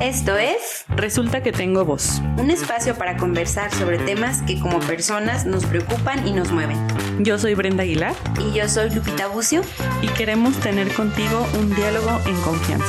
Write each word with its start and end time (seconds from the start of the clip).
Esto 0.00 0.36
es 0.38 0.84
Resulta 0.96 1.42
que 1.42 1.50
tengo 1.50 1.84
voz. 1.84 2.20
un 2.38 2.50
espacio 2.50 2.96
para 2.96 3.16
conversar 3.16 3.72
sobre 3.72 3.98
temas 3.98 4.42
que 4.42 4.58
como 4.60 4.78
personas 4.80 5.44
nos 5.44 5.66
preocupan 5.66 6.26
y 6.26 6.32
nos 6.32 6.52
mueven. 6.52 6.76
Yo 7.24 7.36
soy 7.38 7.54
Brenda 7.54 7.82
Aguilar 7.82 8.14
Y 8.38 8.56
yo 8.56 8.68
soy 8.68 8.90
Lupita 8.94 9.26
Bucio. 9.28 9.62
y 10.02 10.06
queremos 10.16 10.58
tener 10.60 10.86
contigo 10.94 11.44
un 11.58 11.74
diálogo 11.74 12.10
en 12.28 12.36
confianza. 12.42 12.86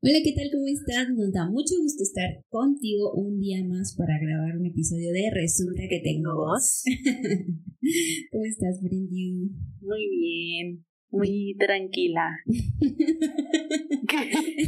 Hola, 0.00 0.18
¿qué 0.22 0.32
tal? 0.36 0.48
¿Cómo 0.52 0.66
estás? 0.68 1.08
Nos 1.16 1.32
da 1.32 1.48
mucho 1.50 1.74
gusto 1.82 2.02
estar 2.02 2.28
contigo 2.50 3.12
un 3.14 3.40
día 3.40 3.64
más 3.66 3.96
para 3.96 4.14
grabar 4.20 4.56
un 4.58 4.66
episodio 4.66 5.10
de 5.12 5.30
Resulta 5.32 5.82
que 5.88 6.00
tengo 6.04 6.36
voz. 6.36 6.84
¿Cómo 8.30 8.44
estás, 8.44 8.80
Brendy? 8.82 9.50
Muy 9.80 10.08
bien, 10.10 10.84
muy 11.10 11.54
tranquila. 11.58 12.28
El 12.48 12.54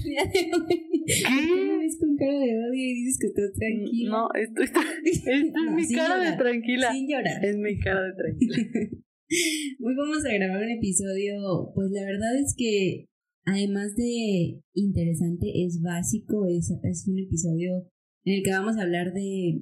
día 0.03 0.25
de 0.25 0.39
hoy, 0.39 0.51
¿por 0.53 0.67
qué 0.67 0.77
me 1.67 1.79
ves 1.79 1.97
con 1.99 2.17
cara 2.17 2.39
de 2.39 2.59
odio 2.59 2.75
y 2.75 2.95
dices 2.95 3.19
que 3.21 3.27
estás 3.29 3.53
tranquila? 3.59 4.11
No, 4.11 4.29
esto, 4.35 4.63
esto- 4.63 4.81
esta 5.05 5.31
es 5.33 5.45
No, 5.53 5.73
mi 5.73 5.87
cara 5.89 6.17
de 6.17 6.25
llorar, 6.25 6.39
tranquila. 6.39 6.93
Sin 6.93 7.09
llorar. 7.09 7.45
Es 7.45 7.57
mi 7.57 7.79
cara 7.79 8.03
de 8.03 8.13
tranquila. 8.15 8.57
Hoy 9.83 9.95
vamos 9.97 10.25
a 10.25 10.33
grabar 10.35 10.63
un 10.65 10.71
episodio, 10.71 11.71
pues 11.75 11.91
la 11.93 12.03
verdad 12.05 12.37
es 12.41 12.55
que 12.57 13.07
además 13.45 13.95
de 13.95 14.61
interesante, 14.75 15.65
es 15.65 15.81
básico, 15.83 16.49
es, 16.49 16.73
es 16.83 17.07
un 17.09 17.17
episodio 17.19 17.87
en 18.25 18.35
el 18.35 18.43
que 18.43 18.51
vamos 18.51 18.77
a 18.77 18.83
hablar 18.83 19.13
de 19.13 19.61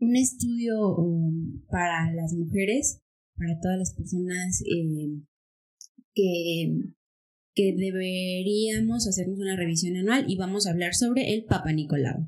un 0.00 0.16
estudio 0.16 0.96
um, 0.96 1.62
para 1.70 2.12
las 2.12 2.34
mujeres, 2.34 3.00
para 3.36 3.58
todas 3.60 3.78
las 3.78 3.94
personas 3.94 4.62
eh, 4.62 5.20
que, 6.18 6.74
que 7.54 7.74
deberíamos 7.76 9.06
hacernos 9.06 9.38
una 9.38 9.56
revisión 9.56 9.96
anual 9.96 10.24
y 10.28 10.36
vamos 10.36 10.66
a 10.66 10.72
hablar 10.72 10.94
sobre 10.94 11.32
el 11.32 11.44
Papa 11.44 11.72
Nicolau. 11.72 12.26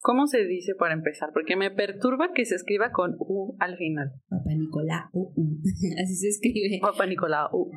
¿Cómo 0.00 0.26
se 0.26 0.44
dice 0.44 0.74
para 0.74 0.94
empezar? 0.94 1.30
Porque 1.32 1.56
me 1.56 1.70
perturba 1.70 2.32
que 2.34 2.44
se 2.44 2.56
escriba 2.56 2.90
con 2.92 3.16
U 3.18 3.56
al 3.60 3.76
final. 3.76 4.12
Papa 4.28 4.54
Nicolau, 4.54 5.10
así 6.02 6.16
se 6.16 6.28
escribe. 6.28 6.80
Papá 6.80 7.06
Nicolau. 7.06 7.48
U. 7.52 7.70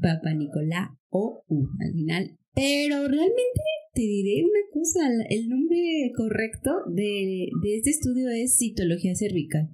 Papa 0.00 0.34
Nicolás 0.34 0.90
o 1.10 1.44
U 1.46 1.68
al 1.80 1.92
final. 1.92 2.38
Pero 2.54 2.96
realmente 3.08 3.62
te 3.92 4.02
diré 4.02 4.44
una 4.44 4.60
cosa, 4.72 5.00
el 5.30 5.48
nombre 5.48 6.12
correcto 6.16 6.70
de, 6.88 7.48
de 7.62 7.76
este 7.76 7.90
estudio 7.90 8.28
es 8.30 8.58
citología 8.58 9.14
cervical. 9.14 9.68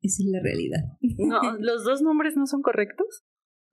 Esa 0.00 0.22
es 0.22 0.28
la 0.30 0.40
realidad. 0.40 0.84
No, 1.00 1.40
¿Los 1.58 1.84
dos 1.84 2.02
nombres 2.02 2.36
no 2.36 2.46
son 2.46 2.62
correctos? 2.62 3.24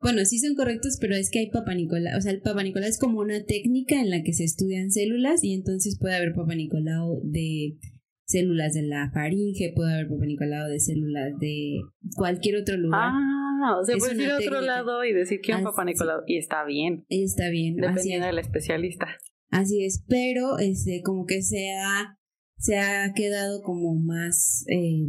Bueno, 0.01 0.25
sí 0.25 0.39
son 0.39 0.55
correctos, 0.55 0.97
pero 0.99 1.15
es 1.15 1.29
que 1.29 1.39
hay 1.39 1.49
Papa 1.51 1.75
Nicolás. 1.75 2.17
O 2.17 2.21
sea, 2.21 2.31
el 2.31 2.41
Papa 2.41 2.63
Nicolás 2.63 2.89
es 2.91 2.99
como 2.99 3.19
una 3.19 3.43
técnica 3.45 4.01
en 4.01 4.09
la 4.09 4.23
que 4.23 4.33
se 4.33 4.43
estudian 4.43 4.89
células 4.91 5.43
y 5.43 5.53
entonces 5.53 5.97
puede 5.99 6.15
haber 6.15 6.33
Papa 6.33 6.55
Nicolau 6.55 7.21
de 7.23 7.77
células 8.25 8.73
de 8.73 8.83
la 8.83 9.11
faringe, 9.13 9.73
puede 9.75 9.93
haber 9.93 10.07
Papa 10.07 10.25
Nicolau 10.25 10.69
de 10.69 10.79
células 10.79 11.37
de 11.39 11.81
cualquier 12.15 12.55
otro 12.57 12.77
lugar. 12.77 13.11
Ah, 13.13 13.77
o 13.79 13.85
sea, 13.85 13.95
Es 13.95 14.01
puedes 14.01 14.17
ir 14.17 14.31
a 14.31 14.37
otro 14.37 14.43
técnica. 14.59 14.61
lado 14.65 15.03
y 15.05 15.13
decir 15.13 15.39
que 15.41 15.53
un 15.53 15.59
Ah, 15.59 15.63
Papá 15.65 15.83
sí. 15.83 15.91
Nicolau. 15.91 16.21
Y 16.25 16.37
está 16.37 16.65
bien, 16.65 17.05
Está 17.09 17.49
bien, 17.49 17.75
es. 17.75 17.89
dependiendo 17.89 18.25
del 18.25 18.39
especialista. 18.39 19.07
Así 19.51 19.83
es, 19.85 20.03
pero 20.07 20.57
este, 20.57 21.01
como 21.03 21.25
que 21.25 21.41
se 21.43 21.71
ha, 21.73 22.17
se 22.57 22.79
ha 22.79 23.13
quedado 23.13 23.61
como 23.61 23.93
más 23.99 24.63
eh, 24.67 25.05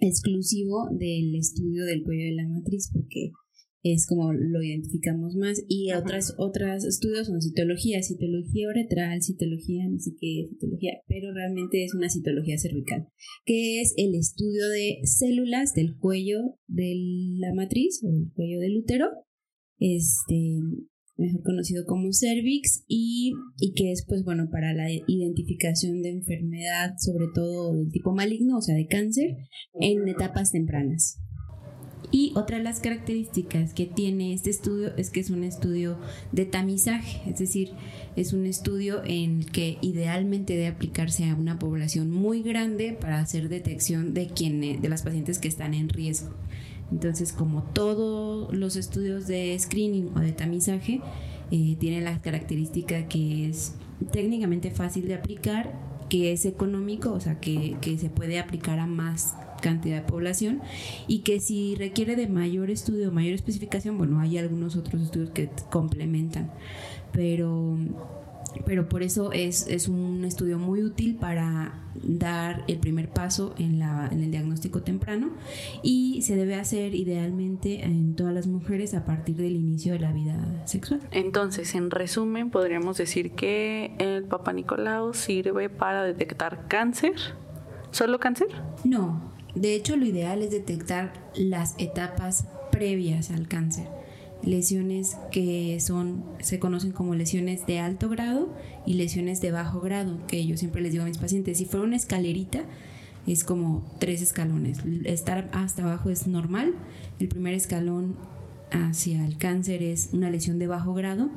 exclusivo 0.00 0.88
del 0.92 1.34
estudio 1.36 1.84
del 1.84 2.02
cuello 2.02 2.24
de 2.24 2.32
la 2.42 2.48
matriz, 2.48 2.90
porque 2.92 3.30
es 3.82 4.06
como 4.06 4.32
lo 4.32 4.62
identificamos 4.62 5.36
más. 5.36 5.62
Y 5.68 5.90
Ajá. 5.90 6.00
otras, 6.00 6.34
otras 6.38 6.84
estudios 6.84 7.26
son 7.26 7.40
citología, 7.40 8.02
citología 8.02 8.68
uretral, 8.68 9.22
citología, 9.22 9.88
no 9.88 9.98
sé 9.98 10.12
qué, 10.20 10.48
citología, 10.50 11.00
pero 11.06 11.32
realmente 11.32 11.84
es 11.84 11.94
una 11.94 12.08
citología 12.08 12.58
cervical, 12.58 13.08
que 13.44 13.80
es 13.80 13.94
el 13.96 14.14
estudio 14.14 14.68
de 14.68 14.98
células 15.04 15.74
del 15.74 15.96
cuello 15.96 16.58
de 16.66 16.94
la 17.38 17.54
matriz 17.54 18.02
o 18.04 18.10
del 18.10 18.32
cuello 18.32 18.60
del 18.60 18.78
útero. 18.78 19.06
Este, 19.80 20.58
mejor 21.18 21.42
conocido 21.42 21.84
como 21.84 22.12
cervix, 22.12 22.84
y, 22.86 23.32
y 23.58 23.74
que 23.74 23.92
es, 23.92 24.04
pues 24.06 24.24
bueno, 24.24 24.48
para 24.50 24.72
la 24.72 24.88
identificación 24.90 26.00
de 26.00 26.10
enfermedad, 26.10 26.94
sobre 26.98 27.26
todo 27.34 27.74
del 27.74 27.90
tipo 27.90 28.14
maligno, 28.14 28.58
o 28.58 28.62
sea, 28.62 28.76
de 28.76 28.86
cáncer, 28.86 29.36
en 29.80 30.08
etapas 30.08 30.52
tempranas. 30.52 31.20
Y 32.10 32.32
otra 32.36 32.56
de 32.56 32.64
las 32.64 32.80
características 32.80 33.74
que 33.74 33.84
tiene 33.84 34.32
este 34.32 34.48
estudio 34.48 34.96
es 34.96 35.10
que 35.10 35.20
es 35.20 35.28
un 35.28 35.44
estudio 35.44 35.98
de 36.32 36.46
tamizaje, 36.46 37.20
es 37.30 37.38
decir, 37.38 37.72
es 38.16 38.32
un 38.32 38.46
estudio 38.46 39.02
en 39.04 39.40
el 39.40 39.50
que 39.50 39.76
idealmente 39.82 40.54
debe 40.54 40.68
aplicarse 40.68 41.28
a 41.28 41.34
una 41.34 41.58
población 41.58 42.10
muy 42.10 42.42
grande 42.42 42.96
para 42.98 43.20
hacer 43.20 43.50
detección 43.50 44.14
de 44.14 44.28
quienes, 44.28 44.80
de 44.80 44.88
las 44.88 45.02
pacientes 45.02 45.38
que 45.38 45.48
están 45.48 45.74
en 45.74 45.90
riesgo. 45.90 46.30
Entonces, 46.90 47.34
como 47.34 47.62
todos 47.62 48.54
los 48.54 48.76
estudios 48.76 49.26
de 49.26 49.54
screening 49.58 50.10
o 50.16 50.20
de 50.20 50.32
tamizaje, 50.32 51.02
eh, 51.50 51.76
tiene 51.78 52.00
la 52.00 52.20
característica 52.22 53.06
que 53.08 53.48
es 53.48 53.74
técnicamente 54.12 54.70
fácil 54.70 55.06
de 55.06 55.14
aplicar, 55.14 55.72
que 56.08 56.32
es 56.32 56.46
económico, 56.46 57.12
o 57.12 57.20
sea, 57.20 57.38
que, 57.38 57.76
que 57.82 57.98
se 57.98 58.08
puede 58.08 58.38
aplicar 58.38 58.78
a 58.78 58.86
más 58.86 59.34
cantidad 59.60 59.96
de 59.96 60.02
población 60.02 60.60
y 61.06 61.20
que 61.20 61.40
si 61.40 61.74
requiere 61.74 62.16
de 62.16 62.28
mayor 62.28 62.70
estudio, 62.70 63.12
mayor 63.12 63.34
especificación, 63.34 63.98
bueno, 63.98 64.20
hay 64.20 64.38
algunos 64.38 64.76
otros 64.76 65.02
estudios 65.02 65.30
que 65.30 65.50
complementan, 65.70 66.50
pero, 67.12 67.76
pero 68.64 68.88
por 68.88 69.02
eso 69.02 69.32
es, 69.32 69.66
es 69.68 69.88
un 69.88 70.24
estudio 70.24 70.58
muy 70.58 70.82
útil 70.82 71.16
para 71.16 71.88
dar 72.02 72.64
el 72.68 72.78
primer 72.78 73.08
paso 73.08 73.54
en, 73.58 73.78
la, 73.78 74.08
en 74.10 74.22
el 74.22 74.30
diagnóstico 74.30 74.82
temprano 74.82 75.30
y 75.82 76.22
se 76.22 76.36
debe 76.36 76.54
hacer 76.54 76.94
idealmente 76.94 77.84
en 77.84 78.14
todas 78.14 78.32
las 78.32 78.46
mujeres 78.46 78.94
a 78.94 79.04
partir 79.04 79.36
del 79.36 79.56
inicio 79.56 79.92
de 79.94 80.00
la 80.00 80.12
vida 80.12 80.62
sexual. 80.66 81.00
Entonces, 81.10 81.74
en 81.74 81.90
resumen, 81.90 82.50
podríamos 82.50 82.96
decir 82.98 83.32
que 83.32 83.94
el 83.98 84.24
Papa 84.24 84.52
Nicolau 84.52 85.14
sirve 85.14 85.68
para 85.68 86.04
detectar 86.04 86.68
cáncer. 86.68 87.14
¿Solo 87.90 88.20
cáncer? 88.20 88.48
No, 88.84 89.32
de 89.58 89.74
hecho 89.74 89.96
lo 89.96 90.06
ideal 90.06 90.42
es 90.42 90.50
detectar 90.50 91.12
las 91.34 91.74
etapas 91.78 92.46
previas 92.70 93.30
al 93.30 93.48
cáncer. 93.48 93.86
Lesiones 94.42 95.16
que 95.32 95.78
son, 95.80 96.24
se 96.40 96.58
conocen 96.58 96.92
como 96.92 97.14
lesiones 97.14 97.66
de 97.66 97.80
alto 97.80 98.08
grado 98.08 98.54
y 98.86 98.94
lesiones 98.94 99.40
de 99.40 99.50
bajo 99.50 99.80
grado, 99.80 100.18
que 100.28 100.46
yo 100.46 100.56
siempre 100.56 100.80
les 100.80 100.92
digo 100.92 101.04
a 101.04 101.08
mis 101.08 101.18
pacientes, 101.18 101.58
si 101.58 101.64
fuera 101.64 101.84
una 101.84 101.96
escalerita, 101.96 102.64
es 103.26 103.44
como 103.44 103.84
tres 103.98 104.22
escalones. 104.22 104.78
Estar 105.04 105.50
hasta 105.52 105.82
abajo 105.82 106.10
es 106.10 106.26
normal, 106.26 106.74
el 107.18 107.28
primer 107.28 107.54
escalón 107.54 108.16
hacia 108.70 109.24
el 109.24 109.38
cáncer 109.38 109.82
es 109.82 110.10
una 110.12 110.30
lesión 110.30 110.58
de 110.58 110.66
bajo 110.66 110.94
grado 110.94 111.30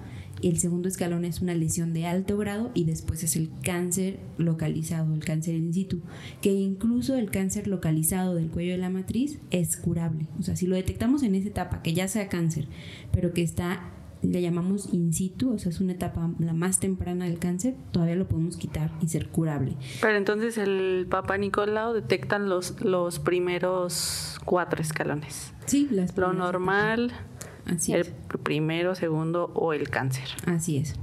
el 0.49 0.57
segundo 0.59 0.87
escalón 0.87 1.25
es 1.25 1.41
una 1.41 1.53
lesión 1.53 1.93
de 1.93 2.05
alto 2.05 2.37
grado 2.37 2.71
y 2.73 2.85
después 2.85 3.23
es 3.23 3.35
el 3.35 3.51
cáncer 3.63 4.19
localizado, 4.37 5.13
el 5.13 5.23
cáncer 5.23 5.55
in 5.55 5.73
situ, 5.73 6.01
que 6.41 6.51
incluso 6.51 7.15
el 7.15 7.31
cáncer 7.31 7.67
localizado 7.67 8.35
del 8.35 8.49
cuello 8.49 8.71
de 8.71 8.77
la 8.77 8.89
matriz 8.89 9.39
es 9.51 9.77
curable. 9.77 10.27
O 10.39 10.43
sea, 10.43 10.55
si 10.55 10.67
lo 10.67 10.75
detectamos 10.75 11.23
en 11.23 11.35
esa 11.35 11.49
etapa, 11.49 11.81
que 11.81 11.93
ya 11.93 12.07
sea 12.07 12.29
cáncer, 12.29 12.67
pero 13.11 13.33
que 13.33 13.41
está, 13.41 13.91
le 14.21 14.41
llamamos 14.41 14.93
in 14.93 15.13
situ, 15.13 15.53
o 15.53 15.59
sea, 15.59 15.71
es 15.71 15.79
una 15.79 15.93
etapa 15.93 16.31
la 16.39 16.53
más 16.53 16.79
temprana 16.79 17.25
del 17.25 17.39
cáncer, 17.39 17.75
todavía 17.91 18.15
lo 18.15 18.27
podemos 18.27 18.57
quitar 18.57 18.91
y 19.01 19.07
ser 19.07 19.29
curable. 19.29 19.75
Pero 20.01 20.17
entonces 20.17 20.57
el 20.57 21.07
Papa 21.09 21.37
Nicolau 21.37 21.93
detectan 21.93 22.49
los, 22.49 22.79
los 22.81 23.19
primeros 23.19 24.39
cuatro 24.45 24.81
escalones. 24.81 25.53
Sí, 25.65 25.87
las 25.91 26.15
Lo 26.17 26.33
normal, 26.33 27.05
etapas. 27.05 27.30
Así 27.65 27.93
el 27.93 28.01
es. 28.01 28.13
primero, 28.43 28.95
segundo 28.95 29.51
o 29.53 29.73
el 29.73 29.89
cáncer. 29.89 30.27
Así 30.45 30.77
es. 30.77 30.95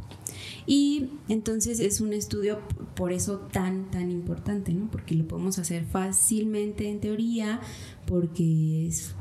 Y 0.67 1.11
entonces 1.29 1.81
es 1.81 2.01
un 2.01 2.13
estudio 2.13 2.61
por 2.95 3.13
eso 3.13 3.39
tan, 3.39 3.91
tan 3.91 4.11
importante, 4.11 4.73
¿no? 4.75 4.91
Porque 4.91 5.15
lo 5.15 5.27
podemos 5.27 5.59
hacer 5.59 5.85
fácilmente 5.87 6.91
en 6.91 7.01
teoría, 7.01 7.61
porque 8.07 8.87
es, 8.87 9.15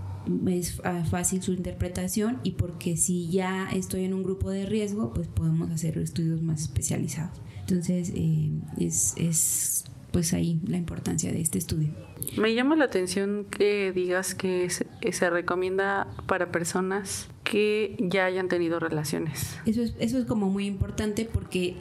es 0.48 0.82
ah, 0.84 1.06
fácil 1.10 1.42
su 1.42 1.54
interpretación 1.54 2.40
y 2.44 2.52
porque 2.52 2.98
si 2.98 3.30
ya 3.30 3.70
estoy 3.72 4.04
en 4.04 4.14
un 4.14 4.24
grupo 4.24 4.50
de 4.50 4.66
riesgo, 4.66 5.14
pues 5.14 5.28
podemos 5.30 5.72
hacer 5.72 5.98
estudios 6.00 6.42
más 6.42 6.64
especializados. 6.64 7.40
Entonces 7.62 8.12
eh, 8.14 8.52
es, 8.78 9.14
es 9.16 9.86
pues 10.18 10.34
ahí 10.34 10.60
la 10.66 10.78
importancia 10.78 11.32
de 11.32 11.40
este 11.40 11.60
estudio. 11.60 11.92
Me 12.38 12.56
llama 12.56 12.76
la 12.76 12.86
atención 12.86 13.46
que 13.52 13.92
digas 13.92 14.34
que 14.34 14.68
se, 14.72 14.88
que 15.00 15.14
se 15.14 15.30
recomienda 15.30 16.08
para 16.26 16.52
personas 16.52 17.30
que 17.44 17.96
ya 18.00 18.26
hayan 18.26 18.48
tenido 18.48 18.80
relaciones. 18.80 19.60
Eso 19.68 19.84
es, 19.84 19.94
eso 20.00 20.18
es 20.18 20.26
como 20.26 20.50
muy 20.50 20.66
importante 20.66 21.30
porque 21.32 21.76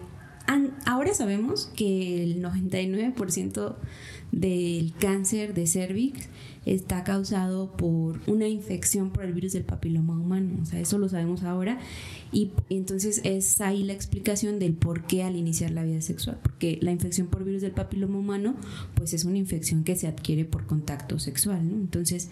ahora 0.85 1.15
sabemos 1.15 1.71
que 1.77 2.23
el 2.23 2.43
99% 2.43 3.77
del 4.33 4.93
cáncer 4.99 5.55
de 5.55 5.67
cervix 5.67 6.29
está 6.67 7.05
causado 7.05 7.71
por 7.77 8.21
una 8.27 8.49
infección 8.49 9.11
por 9.11 9.25
el 9.25 9.33
virus 9.33 9.53
del 9.53 9.65
papiloma 9.65 10.19
humano. 10.19 10.59
O 10.61 10.67
sea, 10.67 10.81
eso 10.81 10.99
lo 10.99 11.09
sabemos 11.09 11.45
ahora. 11.45 11.79
Y 12.33 12.51
entonces 12.69 13.21
es 13.25 13.61
ahí 13.61 13.85
la 13.85 13.93
explicación 13.93 14.59
del 14.59 14.75
por 14.75 15.07
qué 15.07 15.23
al 15.23 15.37
iniciar 15.37 15.71
la 15.71 15.85
vida 15.85 16.01
sexual. 16.01 16.39
Porque 16.43 16.79
la 16.83 16.91
infección 16.91 17.29
por 17.29 17.45
virus 17.45 17.63
del 17.63 17.71
papiloma 17.71 18.19
humano, 18.19 18.57
pues 18.95 19.15
es 19.15 19.25
una 19.25 19.39
infección 19.39 19.85
que 19.85 19.95
se 19.95 20.09
adquiere 20.09 20.45
por 20.45 20.67
contacto 20.67 21.21
sexual. 21.21 21.71
¿no? 21.71 21.77
Entonces, 21.77 22.31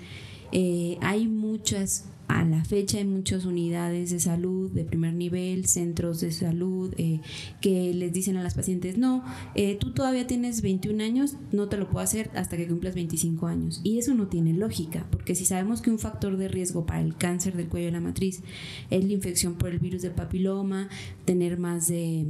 eh, 0.55 0.97
hay 1.01 1.29
muchas 1.29 2.07
a 2.29 2.45
la 2.45 2.65
fecha 2.65 2.99
hay 2.99 3.05
muchas 3.05 3.45
unidades 3.45 4.11
de 4.11 4.21
salud 4.21 4.71
de 4.71 4.85
primer 4.85 5.15
nivel, 5.15 5.67
centros 5.67 6.21
de 6.21 6.33
salud, 6.33 6.95
eh, 6.97 7.21
que 7.61 7.93
les 7.93 8.13
dicen 8.13 8.37
a 8.37 8.43
las 8.43 8.55
pacientes, 8.55 8.97
no, 8.99 9.23
eh, 9.55 9.77
tú 9.79 9.93
todavía 9.93 10.27
tienes 10.27 10.63
21 10.63 11.03
años, 11.03 11.37
no 11.53 11.69
te 11.69 11.77
lo 11.77 11.89
puedo 11.89 12.03
hacer 12.03 12.31
hasta 12.35 12.57
que 12.57 12.67
cumplas 12.67 12.95
25 12.95 13.47
años. 13.47 13.81
Y 13.85 13.99
eso 13.99 14.15
no 14.15 14.29
tiene 14.29 14.53
lógica, 14.53 15.07
porque 15.11 15.35
si 15.35 15.45
sabemos 15.45 15.83
que 15.83 15.91
un 15.91 15.99
factor 15.99 16.37
de 16.37 16.49
riesgo 16.49 16.87
para 16.87 17.01
el 17.01 17.17
cáncer 17.17 17.57
del 17.57 17.69
cuello 17.69 17.87
de 17.87 17.93
la 17.93 18.01
matriz 18.01 18.43
es 18.91 19.05
la 19.05 19.13
infección 19.13 19.55
por 19.55 19.71
el 19.71 19.79
virus 19.79 20.03
del 20.03 20.13
papiloma, 20.13 20.89
tener 21.25 21.59
más 21.59 21.89
de 21.89 22.27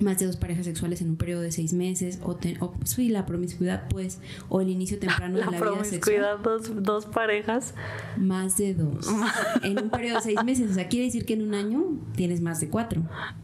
más 0.00 0.18
de 0.18 0.26
dos 0.26 0.36
parejas 0.36 0.64
sexuales 0.66 1.00
en 1.00 1.10
un 1.10 1.16
periodo 1.16 1.42
de 1.42 1.52
seis 1.52 1.72
meses 1.72 2.20
o, 2.22 2.38
o 2.60 2.74
sí, 2.84 3.08
la 3.08 3.26
promiscuidad 3.26 3.88
pues 3.88 4.20
o 4.48 4.60
el 4.60 4.68
inicio 4.68 4.98
temprano 4.98 5.38
de 5.38 5.44
la 5.44 5.50
vida 5.50 5.84
sexual. 5.84 6.38
dos, 6.42 6.82
dos 6.82 7.06
parejas. 7.06 7.74
Más 8.16 8.56
de 8.56 8.74
dos. 8.74 9.08
En 9.62 9.78
un 9.82 9.90
periodo 9.90 10.16
de 10.16 10.22
seis 10.22 10.44
meses 10.44 10.70
o 10.70 10.74
sea 10.74 10.88
quiere 10.88 11.06
decir 11.06 11.24
que 11.24 11.34
en 11.34 11.42
un 11.42 11.54
año 11.54 11.84
tienes 12.14 12.40
más 12.40 12.60
de 12.60 12.68
cuatro. 12.68 13.02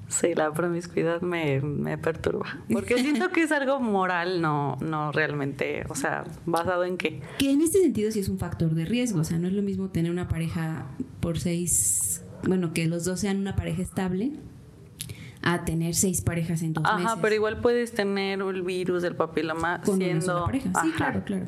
Sí 0.09 0.35
la 0.35 0.53
promiscuidad 0.53 1.23
me, 1.23 1.61
me 1.61 1.97
perturba. 1.99 2.59
Porque 2.71 2.99
siento 2.99 3.31
que 3.31 3.43
es 3.43 3.53
algo 3.53 3.81
moral 3.81 4.41
no 4.41 4.77
no 4.81 5.13
realmente 5.13 5.85
o 5.89 5.95
sea 5.95 6.25
basado 6.45 6.85
en 6.85 6.97
qué. 6.99 7.23
Que 7.39 7.51
en 7.51 7.63
este 7.63 7.81
sentido 7.81 8.11
sí 8.11 8.21
es 8.21 8.29
un 8.29 8.39
factor 8.39 8.75
de 8.75 8.85
riesgo 8.85 9.21
o 9.21 9.25
sea 9.25 9.39
no 9.39 9.49
es 9.49 9.55
lo 9.55 9.63
mismo 9.63 9.89
tener 9.91 10.11
una 10.11 10.29
pareja 10.29 10.87
por 11.21 11.39
seis 11.39 12.23
bueno 12.47 12.73
que 12.73 12.87
los 12.87 13.05
dos 13.05 13.21
sean 13.21 13.39
una 13.39 13.57
pareja 13.57 13.83
estable 13.83 14.33
a 15.43 15.65
tener 15.65 15.94
seis 15.94 16.21
parejas 16.21 16.62
en 16.62 16.73
dos 16.73 16.85
Ajá, 16.85 16.97
meses. 16.97 17.12
Ajá, 17.12 17.23
pero 17.23 17.35
igual 17.35 17.61
puedes 17.61 17.93
tener 17.93 18.41
el 18.41 18.62
virus 18.62 19.03
del 19.03 19.17
papiloma 19.17 19.81
con 19.83 19.99
siendo 19.99 20.37
una 20.37 20.44
pareja. 20.47 20.73
Sí, 20.83 20.91
claro, 20.97 21.25
claro. 21.25 21.47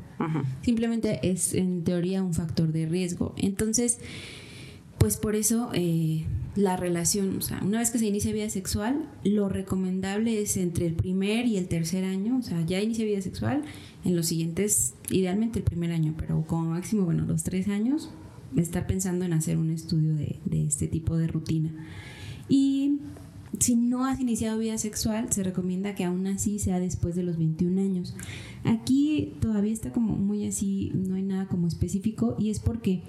Simplemente 0.63 1.21
es 1.23 1.55
en 1.55 1.85
teoría 1.85 2.23
un 2.23 2.35
factor 2.35 2.73
de 2.73 2.87
riesgo. 2.87 3.35
Entonces, 3.37 4.01
pues 4.99 5.17
por 5.17 5.37
eso 5.37 5.71
eh, 5.75 6.25
la 6.57 6.77
relación, 6.77 7.37
o 7.39 7.41
sea, 7.41 7.61
una 7.63 7.79
vez 7.79 7.91
que 7.91 7.99
se 7.99 8.07
inicia 8.07 8.33
vida 8.33 8.49
sexual, 8.51 9.09
lo 9.23 9.49
recomendable 9.49 10.41
es 10.41 10.57
entre 10.57 10.87
el 10.87 10.95
primer 10.95 11.47
y 11.47 11.57
el 11.57 11.69
tercer 11.69 12.05
año, 12.05 12.39
o 12.39 12.43
sea, 12.43 12.65
ya 12.65 12.81
inicia 12.81 13.05
vida 13.05 13.21
sexual, 13.21 13.63
en 14.05 14.17
los 14.17 14.27
siguientes, 14.27 14.95
idealmente 15.11 15.61
el 15.61 15.65
primer 15.65 15.93
año, 15.93 16.15
pero 16.17 16.43
como 16.47 16.71
máximo, 16.71 17.05
bueno, 17.05 17.25
los 17.25 17.43
tres 17.43 17.69
años, 17.69 18.11
estar 18.57 18.87
pensando 18.87 19.25
en 19.25 19.33
hacer 19.33 19.59
un 19.59 19.71
estudio 19.71 20.15
de, 20.15 20.41
de 20.45 20.65
este 20.65 20.89
tipo 20.89 21.17
de 21.17 21.27
rutina. 21.27 21.71
Y 22.49 23.01
si 23.61 23.77
no 23.77 24.05
has 24.05 24.21
iniciado 24.21 24.59
vida 24.59 24.79
sexual, 24.79 25.33
se 25.33 25.43
recomienda 25.43 25.95
que 25.95 26.05
aún 26.05 26.27
así 26.27 26.59
sea 26.59 26.81
después 26.81 27.15
de 27.15 27.23
los 27.23 27.39
21 27.39 27.81
años. 27.81 28.15
Aquí 28.65 29.35
todavía 29.41 29.73
está 29.73 29.93
como 29.93 30.17
muy 30.17 30.47
así, 30.47 30.91
no 30.95 31.17
hay 31.17 31.23
nada 31.23 31.47
como 31.47 31.69
específico 31.69 32.35
y 32.39 32.51
es 32.51 32.61
porque 32.61 33.03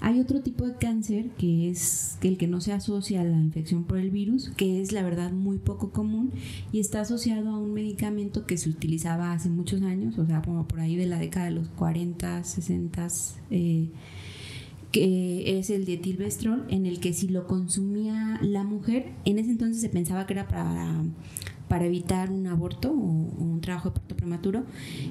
hay 0.00 0.20
otro 0.20 0.40
tipo 0.40 0.66
de 0.66 0.76
cáncer 0.76 1.30
que 1.30 1.68
es 1.68 2.16
el 2.22 2.38
que 2.38 2.46
no 2.46 2.60
se 2.60 2.72
asocia 2.72 3.20
a 3.20 3.24
la 3.24 3.36
infección 3.36 3.84
por 3.84 3.98
el 3.98 4.10
virus, 4.10 4.50
que 4.56 4.80
es 4.80 4.92
la 4.92 5.02
verdad 5.02 5.32
muy 5.32 5.58
poco 5.58 5.90
común 5.90 6.30
y 6.70 6.78
está 6.78 7.00
asociado 7.00 7.50
a 7.50 7.58
un 7.58 7.72
medicamento 7.72 8.46
que 8.46 8.56
se 8.56 8.68
utilizaba 8.68 9.32
hace 9.32 9.48
muchos 9.48 9.82
años, 9.82 10.16
o 10.18 10.26
sea, 10.26 10.42
como 10.42 10.68
por 10.68 10.80
ahí 10.80 10.94
de 10.94 11.06
la 11.06 11.18
década 11.18 11.46
de 11.46 11.52
los 11.52 11.68
40, 11.70 12.44
60, 12.44 13.08
eh, 13.50 13.88
que 14.90 15.58
es 15.58 15.70
el 15.70 15.84
dietilvestrol, 15.84 16.66
en 16.68 16.86
el 16.86 17.00
que 17.00 17.12
si 17.12 17.28
lo 17.28 17.46
consumía 17.46 18.38
la 18.42 18.64
mujer, 18.64 19.12
en 19.24 19.38
ese 19.38 19.50
entonces 19.50 19.80
se 19.80 19.88
pensaba 19.88 20.26
que 20.26 20.32
era 20.32 20.48
para 20.48 21.04
para 21.70 21.86
evitar 21.86 22.32
un 22.32 22.48
aborto 22.48 22.90
o, 22.90 22.92
un 22.94 23.60
trabajo 23.60 23.90
de 23.90 24.00
parto 24.00 24.16
prematuro, 24.16 24.64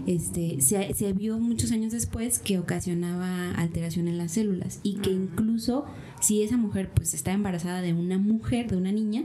este, 0.07 0.59
se, 0.59 0.93
se, 0.93 1.13
vio 1.13 1.39
muchos 1.39 1.71
años 1.71 1.93
después 1.93 2.39
que 2.39 2.59
ocasionaba 2.59 3.51
alteración 3.51 4.09
en 4.09 4.17
las 4.17 4.33
células 4.33 4.81
y 4.83 4.95
que 4.95 5.09
incluso 5.09 5.85
si 6.19 6.43
esa 6.43 6.57
mujer 6.57 6.91
pues 6.93 7.13
está 7.13 7.31
embarazada 7.31 7.79
de 7.79 7.93
una 7.93 8.17
mujer, 8.17 8.69
de 8.69 8.75
una 8.75 8.91
niña, 8.91 9.23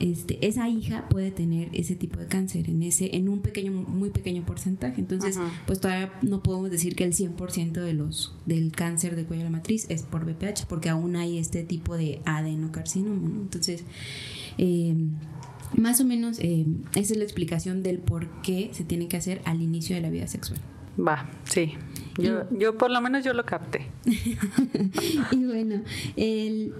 este, 0.00 0.46
esa 0.46 0.66
hija 0.70 1.06
puede 1.10 1.30
tener 1.30 1.68
ese 1.74 1.96
tipo 1.96 2.18
de 2.18 2.28
cáncer 2.28 2.70
en 2.70 2.82
ese 2.82 3.14
en 3.14 3.28
un 3.28 3.40
pequeño 3.40 3.70
muy 3.70 4.08
pequeño 4.08 4.46
porcentaje. 4.46 5.02
Entonces, 5.02 5.38
pues 5.66 5.80
todavía 5.80 6.14
no 6.22 6.42
podemos 6.42 6.70
decir 6.70 6.96
que 6.96 7.04
el 7.04 7.12
100% 7.12 7.72
de 7.72 7.92
los 7.92 8.34
del 8.46 8.72
cáncer 8.72 9.16
de 9.16 9.26
cuello 9.26 9.42
de 9.44 9.50
la 9.50 9.56
matriz 9.58 9.84
es 9.90 10.02
por 10.02 10.24
BPH 10.24 10.64
porque 10.66 10.88
aún 10.88 11.14
hay 11.16 11.36
este 11.36 11.62
tipo 11.62 11.94
de 11.94 12.22
adenocarcinoma, 12.24 13.28
Entonces, 13.42 13.84
eh, 14.56 14.96
más 15.76 16.00
o 16.00 16.04
menos 16.04 16.38
eh, 16.40 16.66
esa 16.94 17.12
es 17.12 17.16
la 17.16 17.24
explicación 17.24 17.82
del 17.82 17.98
por 17.98 18.28
qué 18.42 18.70
se 18.72 18.84
tiene 18.84 19.08
que 19.08 19.16
hacer 19.16 19.40
al 19.44 19.60
inicio 19.62 19.96
de 19.96 20.02
la 20.02 20.10
vida 20.10 20.26
sexual. 20.26 20.60
Va, 20.98 21.28
sí. 21.44 21.72
Yo, 22.18 22.48
yo 22.56 22.78
por 22.78 22.90
lo 22.90 23.00
menos 23.00 23.24
yo 23.24 23.32
lo 23.32 23.44
capté. 23.44 23.86
y 25.32 25.44
bueno, 25.44 25.82
el, 26.16 26.72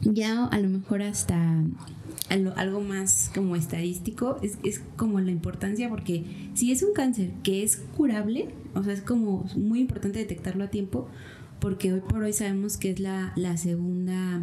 ya 0.00 0.46
a 0.46 0.58
lo 0.58 0.68
mejor 0.68 1.02
hasta 1.02 1.62
algo, 2.56 2.80
más 2.80 3.30
como 3.34 3.56
estadístico 3.56 4.38
es, 4.42 4.58
es, 4.62 4.82
como 4.96 5.20
la 5.20 5.30
importancia 5.30 5.88
porque 5.88 6.24
si 6.54 6.72
es 6.72 6.82
un 6.82 6.92
cáncer 6.92 7.30
que 7.42 7.62
es 7.62 7.76
curable, 7.96 8.48
o 8.74 8.82
sea, 8.82 8.92
es 8.92 9.00
como 9.00 9.46
muy 9.56 9.80
importante 9.80 10.18
detectarlo 10.18 10.64
a 10.64 10.68
tiempo 10.68 11.08
porque 11.60 11.92
hoy 11.92 12.00
por 12.00 12.22
hoy 12.22 12.32
sabemos 12.32 12.76
que 12.76 12.90
es 12.90 13.00
la, 13.00 13.32
la 13.36 13.56
segunda 13.56 14.42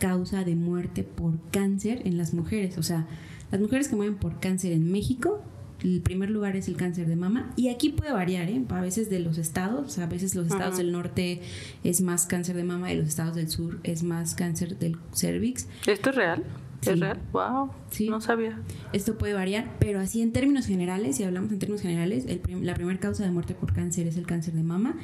causa 0.00 0.42
de 0.42 0.56
muerte 0.56 1.04
por 1.04 1.38
cáncer 1.52 2.02
en 2.04 2.18
las 2.18 2.34
mujeres. 2.34 2.78
O 2.78 2.82
sea, 2.82 3.06
las 3.52 3.60
mujeres 3.60 3.88
que 3.88 3.94
mueren 3.94 4.16
por 4.16 4.40
cáncer 4.40 4.72
en 4.72 4.90
México, 4.90 5.40
el 5.82 6.00
primer 6.00 6.30
lugar 6.30 6.56
es 6.56 6.66
el 6.66 6.76
cáncer 6.76 7.06
de 7.06 7.16
mama. 7.16 7.52
Y 7.54 7.68
aquí 7.68 7.90
puede 7.90 8.12
variar, 8.12 8.48
¿eh? 8.48 8.64
A 8.68 8.80
veces 8.80 9.10
de 9.10 9.20
los 9.20 9.38
estados, 9.38 9.98
a 9.98 10.06
veces 10.06 10.34
los 10.34 10.46
estados 10.46 10.78
del 10.78 10.90
norte 10.90 11.40
es 11.84 12.00
más 12.00 12.26
cáncer 12.26 12.56
de 12.56 12.64
mama 12.64 12.92
y 12.92 12.96
los 12.96 13.06
estados 13.06 13.36
del 13.36 13.48
sur 13.48 13.78
es 13.84 14.02
más 14.02 14.34
cáncer 14.34 14.78
del 14.78 14.96
cervix. 15.14 15.68
¿Esto 15.86 16.10
es 16.10 16.16
real? 16.16 16.44
¿Es 16.82 16.98
real? 16.98 17.18
¡Wow! 17.32 17.70
Sí. 17.90 18.08
No 18.08 18.22
sabía. 18.22 18.58
Esto 18.94 19.18
puede 19.18 19.34
variar, 19.34 19.76
pero 19.78 20.00
así 20.00 20.22
en 20.22 20.32
términos 20.32 20.66
generales, 20.66 21.16
si 21.16 21.24
hablamos 21.24 21.52
en 21.52 21.58
términos 21.58 21.82
generales, 21.82 22.24
la 22.48 22.74
primera 22.74 22.98
causa 22.98 23.22
de 23.22 23.30
muerte 23.30 23.54
por 23.54 23.74
cáncer 23.74 24.06
es 24.06 24.16
el 24.16 24.26
cáncer 24.26 24.54
de 24.54 24.62
mama 24.62 24.96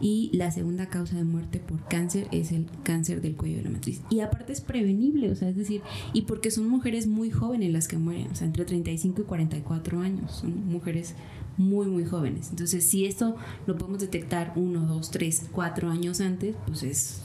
y 0.00 0.30
la 0.32 0.50
segunda 0.50 0.86
causa 0.86 1.16
de 1.16 1.24
muerte 1.24 1.58
por 1.60 1.86
cáncer 1.86 2.26
es 2.32 2.52
el 2.52 2.66
cáncer 2.82 3.20
del 3.20 3.36
cuello 3.36 3.58
de 3.58 3.64
la 3.64 3.70
matriz. 3.70 4.00
Y 4.10 4.20
aparte 4.20 4.52
es 4.52 4.60
prevenible, 4.60 5.30
o 5.30 5.36
sea, 5.36 5.48
es 5.48 5.56
decir, 5.56 5.82
y 6.12 6.22
porque 6.22 6.50
son 6.50 6.68
mujeres 6.68 7.06
muy 7.06 7.30
jóvenes 7.30 7.72
las 7.72 7.86
que 7.86 7.98
mueren, 7.98 8.28
o 8.30 8.34
sea, 8.34 8.46
entre 8.46 8.64
35 8.64 9.22
y 9.22 9.24
44 9.24 10.00
años, 10.00 10.32
son 10.32 10.66
mujeres 10.66 11.14
muy, 11.56 11.86
muy 11.86 12.04
jóvenes. 12.04 12.48
Entonces, 12.50 12.88
si 12.88 13.04
esto 13.04 13.36
lo 13.66 13.76
podemos 13.76 14.00
detectar 14.00 14.52
uno, 14.56 14.86
dos, 14.86 15.10
tres, 15.10 15.46
cuatro 15.52 15.90
años 15.90 16.20
antes, 16.20 16.56
pues 16.66 16.82
es 16.82 17.22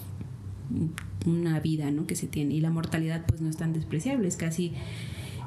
una 1.25 1.59
vida 1.59 1.89
¿no? 1.91 2.05
que 2.07 2.15
se 2.15 2.27
tiene 2.27 2.55
y 2.55 2.61
la 2.61 2.69
mortalidad 2.69 3.25
pues 3.25 3.41
no 3.41 3.49
es 3.49 3.57
tan 3.57 3.73
despreciable, 3.73 4.27
es 4.27 4.35
casi 4.35 4.73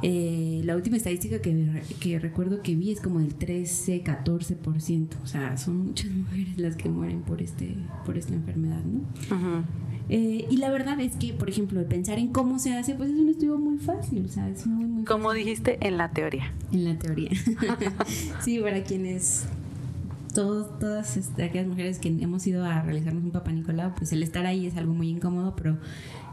eh, 0.02 0.62
la 0.64 0.76
última 0.76 0.96
estadística 0.96 1.40
que, 1.40 1.82
que, 2.00 2.18
recuerdo 2.18 2.62
que 2.62 2.74
vi 2.74 2.92
es 2.92 3.00
como 3.00 3.20
del 3.20 3.36
13-14%. 3.38 5.08
O 5.22 5.26
sea, 5.26 5.56
son 5.56 5.86
muchas 5.86 6.10
mujeres 6.12 6.58
las 6.58 6.76
que 6.76 6.88
mueren 6.88 7.22
por, 7.22 7.42
este, 7.42 7.74
por 8.04 8.16
esta 8.16 8.34
enfermedad, 8.34 8.82
¿no? 8.84 9.64
Eh, 10.10 10.46
y 10.48 10.56
la 10.56 10.70
verdad 10.70 10.98
es 11.00 11.16
que, 11.16 11.34
por 11.34 11.50
ejemplo, 11.50 11.86
pensar 11.86 12.18
en 12.18 12.28
cómo 12.28 12.58
se 12.58 12.74
hace, 12.74 12.94
pues 12.94 13.10
es 13.10 13.18
un 13.18 13.28
estudio 13.28 13.58
muy 13.58 13.76
fácil, 13.76 14.24
o 14.24 14.28
sea, 14.28 14.48
es 14.48 14.66
muy, 14.66 14.86
muy 14.86 15.04
Como 15.04 15.32
dijiste, 15.34 15.78
en 15.86 15.98
la 15.98 16.10
teoría. 16.12 16.52
En 16.72 16.84
la 16.84 16.98
teoría. 16.98 17.30
sí, 18.40 18.58
para 18.58 18.82
quienes 18.84 19.46
todas 20.32 21.16
este, 21.16 21.44
aquellas 21.44 21.66
mujeres 21.66 21.98
que 21.98 22.08
hemos 22.08 22.46
ido 22.46 22.64
a 22.64 22.82
realizarnos 22.82 23.24
un 23.24 23.30
papá 23.30 23.52
Nicolau, 23.52 23.94
pues 23.94 24.12
el 24.12 24.22
estar 24.22 24.46
ahí 24.46 24.66
es 24.66 24.76
algo 24.76 24.94
muy 24.94 25.08
incómodo, 25.08 25.54
pero 25.56 25.78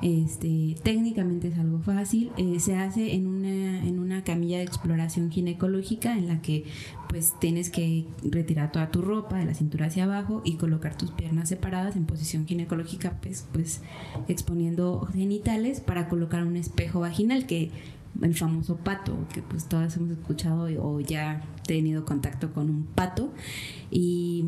este, 0.02 0.76
técnicamente 0.84 1.48
es 1.48 1.58
algo 1.58 1.80
fácil. 1.80 2.32
Eh, 2.38 2.60
se 2.60 2.76
hace 2.76 3.14
en 3.14 3.28
una, 3.28 3.86
en 3.86 4.00
una 4.00 4.24
camilla 4.24 4.58
de 4.58 4.64
exploración 4.64 5.32
ginecológica 5.32 6.18
en 6.18 6.28
la 6.28 6.42
que 6.42 6.66
pues 7.08 7.34
tienes 7.40 7.70
que 7.70 8.06
retirar 8.24 8.72
toda 8.72 8.92
tu 8.92 9.02
ropa 9.02 9.38
de 9.38 9.46
la 9.46 9.54
cintura 9.54 9.88
hacia 9.88 10.04
abajo 10.04 10.42
y 10.44 10.56
colocar 10.56 10.98
tus 10.98 11.12
piernas 11.12 11.50
separadas 11.50 11.96
en 11.96 12.06
posición 12.06 12.46
ginecológica, 12.46 13.18
pues, 13.22 13.48
pues 13.54 13.82
exponiendo 14.28 15.08
genitales 15.14 15.80
para 15.80 16.10
colocar 16.10 16.44
un 16.44 16.58
espejo 16.58 17.00
vaginal 17.00 17.46
que 17.46 17.72
el 18.22 18.36
famoso 18.36 18.78
pato, 18.78 19.18
que 19.34 19.42
pues 19.42 19.68
todas 19.68 19.96
hemos 19.98 20.12
escuchado 20.12 20.68
o 20.82 21.00
ya 21.00 21.42
tenido 21.68 22.06
contacto 22.06 22.54
con 22.54 22.70
un 22.70 22.84
pato. 22.86 23.34
Y 23.92 24.46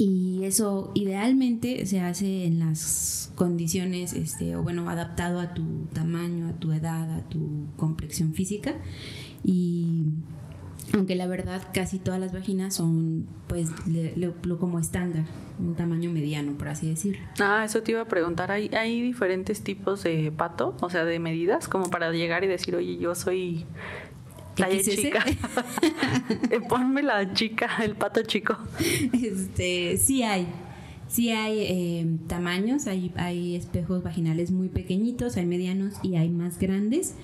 Y 0.00 0.44
eso 0.44 0.92
idealmente 0.94 1.84
se 1.86 2.00
hace 2.00 2.44
en 2.46 2.60
las 2.60 3.32
condiciones, 3.34 4.12
este, 4.12 4.54
o 4.54 4.62
bueno, 4.62 4.88
adaptado 4.88 5.40
a 5.40 5.54
tu 5.54 5.86
tamaño, 5.92 6.46
a 6.48 6.52
tu 6.52 6.70
edad, 6.72 7.10
a 7.10 7.28
tu 7.28 7.66
complexión 7.76 8.32
física. 8.32 8.76
Y 9.42 10.04
aunque 10.94 11.14
la 11.14 11.26
verdad 11.26 11.62
casi 11.72 11.98
todas 11.98 12.20
las 12.20 12.32
vaginas 12.32 12.74
son 12.74 13.26
pues 13.46 13.68
lo, 14.16 14.58
como 14.58 14.78
estándar, 14.78 15.24
un 15.58 15.74
tamaño 15.74 16.10
mediano, 16.10 16.52
por 16.52 16.68
así 16.68 16.88
decirlo. 16.88 17.22
Ah, 17.40 17.62
eso 17.64 17.82
te 17.82 17.92
iba 17.92 18.02
a 18.02 18.06
preguntar, 18.06 18.50
¿hay, 18.50 18.68
¿hay 18.74 19.00
diferentes 19.00 19.62
tipos 19.62 20.02
de 20.04 20.32
pato? 20.36 20.76
O 20.80 20.90
sea, 20.90 21.04
de 21.04 21.18
medidas, 21.18 21.68
como 21.68 21.90
para 21.90 22.12
llegar 22.12 22.44
y 22.44 22.46
decir, 22.46 22.74
oye, 22.76 22.98
yo 22.98 23.14
soy 23.14 23.66
talla 24.54 24.82
chica. 24.82 25.24
Eh, 26.50 26.60
ponme 26.60 27.02
la 27.02 27.32
chica, 27.32 27.68
el 27.82 27.94
pato 27.94 28.22
chico. 28.22 28.56
Este, 29.12 29.96
sí 29.96 30.22
hay. 30.22 30.46
Sí 31.08 31.30
hay 31.30 31.60
eh, 31.60 32.06
tamaños, 32.26 32.86
hay, 32.86 33.12
hay 33.16 33.56
espejos 33.56 34.02
vaginales 34.02 34.50
muy 34.50 34.68
pequeñitos, 34.68 35.38
hay 35.38 35.46
medianos 35.46 35.94
y 36.02 36.16
hay 36.16 36.28
más 36.28 36.58
grandes. 36.58 37.14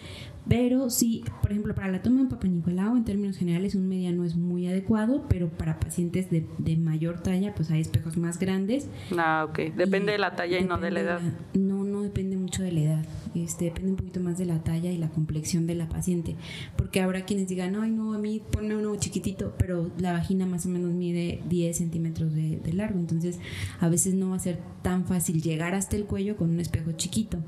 Pero 0.49 0.91
sí, 0.91 1.25
por 1.41 1.51
ejemplo, 1.53 1.75
para 1.75 1.89
la 1.89 2.03
toma 2.03 2.23
de 2.23 2.29
Papa 2.29 2.47
Nicolau, 2.49 2.97
en 2.97 3.05
términos 3.05 3.37
generales, 3.37 3.75
un 3.75 3.89
mediano 3.89 4.25
es 4.25 4.37
muy 4.37 4.67
adecuado, 4.67 5.25
pero 5.29 5.49
para 5.49 5.81
pacientes 5.81 6.31
de, 6.31 6.47
de 6.59 6.77
mayor 6.77 7.23
talla, 7.23 7.55
pues 7.55 7.71
hay 7.71 7.81
espejos 7.81 8.17
más 8.17 8.39
grandes. 8.39 8.89
Ah, 9.17 9.47
ok. 9.49 9.75
Depende 9.75 10.13
de 10.13 10.19
la 10.19 10.37
talla 10.37 10.59
y 10.59 10.65
no 10.65 10.79
de 10.79 10.91
la 10.91 11.01
edad. 11.01 11.21
no 11.55 11.84
depende 12.05 12.37
mucho 12.37 12.63
de 12.63 12.73
la 12.73 12.81
edad. 12.81 13.07
Este, 13.35 13.67
depende 13.67 13.91
un 13.91 13.97
poquito 13.97 14.21
más 14.21 14.39
de 14.39 14.47
la 14.47 14.63
talla 14.63 14.91
y 14.91 14.99
la 14.99 15.09
complexión 15.09 15.67
de 15.67 15.75
la 15.75 15.89
paciente. 15.89 16.37
Porque 16.77 17.01
habrá 17.01 17.25
quienes 17.25 17.49
digan, 17.49 17.75
ay, 17.77 17.91
no, 17.91 18.15
a 18.15 18.19
mí 18.19 18.43
ponme 18.51 18.77
uno 18.77 18.95
chiquitito, 18.97 19.55
pero 19.59 19.91
la 19.99 20.13
vagina 20.13 20.47
más 20.47 20.67
o 20.67 20.69
menos 20.69 20.93
mide 20.93 21.43
10 21.49 21.77
centímetros 21.77 22.33
de, 22.35 22.61
largo. 22.73 22.99
Entonces, 22.99 23.39
a 23.81 23.89
veces 23.89 24.15
no 24.15 24.31
va 24.31 24.37
a 24.37 24.41
ser 24.41 24.59
tan 24.83 25.05
fácil 25.05 25.41
llegar 25.43 25.75
hasta 25.75 25.97
el 25.97 26.05
cuello 26.05 26.37
con 26.37 26.51
un 26.51 26.61
espejo 26.61 26.93
chiquito. 26.93 27.39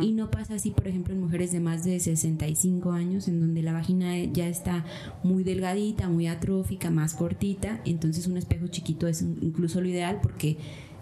Y 0.00 0.12
no 0.12 0.30
pasa 0.30 0.54
así, 0.54 0.70
por 0.70 0.88
ejemplo, 0.88 1.14
en 1.14 1.20
mujeres 1.20 1.52
de 1.52 1.60
más 1.60 1.84
de 1.84 1.98
65 1.98 2.92
años, 2.92 3.28
en 3.28 3.40
donde 3.40 3.62
la 3.62 3.72
vagina 3.72 4.16
ya 4.24 4.48
está 4.48 4.84
muy 5.22 5.44
delgadita, 5.44 6.08
muy 6.08 6.26
atrófica, 6.26 6.90
más 6.90 7.14
cortita. 7.14 7.80
Entonces, 7.84 8.26
un 8.26 8.36
espejo 8.36 8.68
chiquito 8.68 9.06
es 9.08 9.22
incluso 9.22 9.80
lo 9.80 9.88
ideal 9.88 10.20
porque 10.22 10.56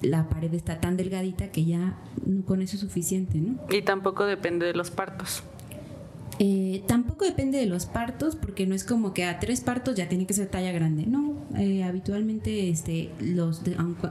la 0.04 0.28
pared 0.28 0.52
está 0.54 0.80
tan 0.80 0.96
delgadita 0.96 1.50
que 1.50 1.64
ya 1.64 1.98
con 2.46 2.62
eso 2.62 2.76
es 2.76 2.80
suficiente, 2.80 3.38
¿no? 3.38 3.58
Y 3.70 3.82
tampoco 3.82 4.24
depende 4.24 4.66
de 4.66 4.74
los 4.74 4.90
partos. 4.90 5.42
Eh, 6.40 6.82
tampoco 6.88 7.24
depende 7.24 7.58
de 7.58 7.66
los 7.66 7.86
partos 7.86 8.34
porque 8.34 8.66
no 8.66 8.74
es 8.74 8.82
como 8.82 9.14
que 9.14 9.24
a 9.24 9.38
tres 9.38 9.60
partos 9.60 9.94
ya 9.94 10.08
tiene 10.08 10.26
que 10.26 10.34
ser 10.34 10.48
talla 10.48 10.72
grande. 10.72 11.06
No, 11.06 11.34
eh, 11.56 11.84
habitualmente 11.84 12.68
este, 12.68 13.10
los 13.20 13.62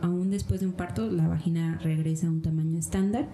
aún, 0.01 0.31
después 0.31 0.61
de 0.61 0.67
un 0.67 0.73
parto 0.73 1.09
la 1.09 1.27
vagina 1.27 1.79
regresa 1.83 2.27
a 2.27 2.29
un 2.29 2.41
tamaño 2.41 2.77
estándar. 2.77 3.27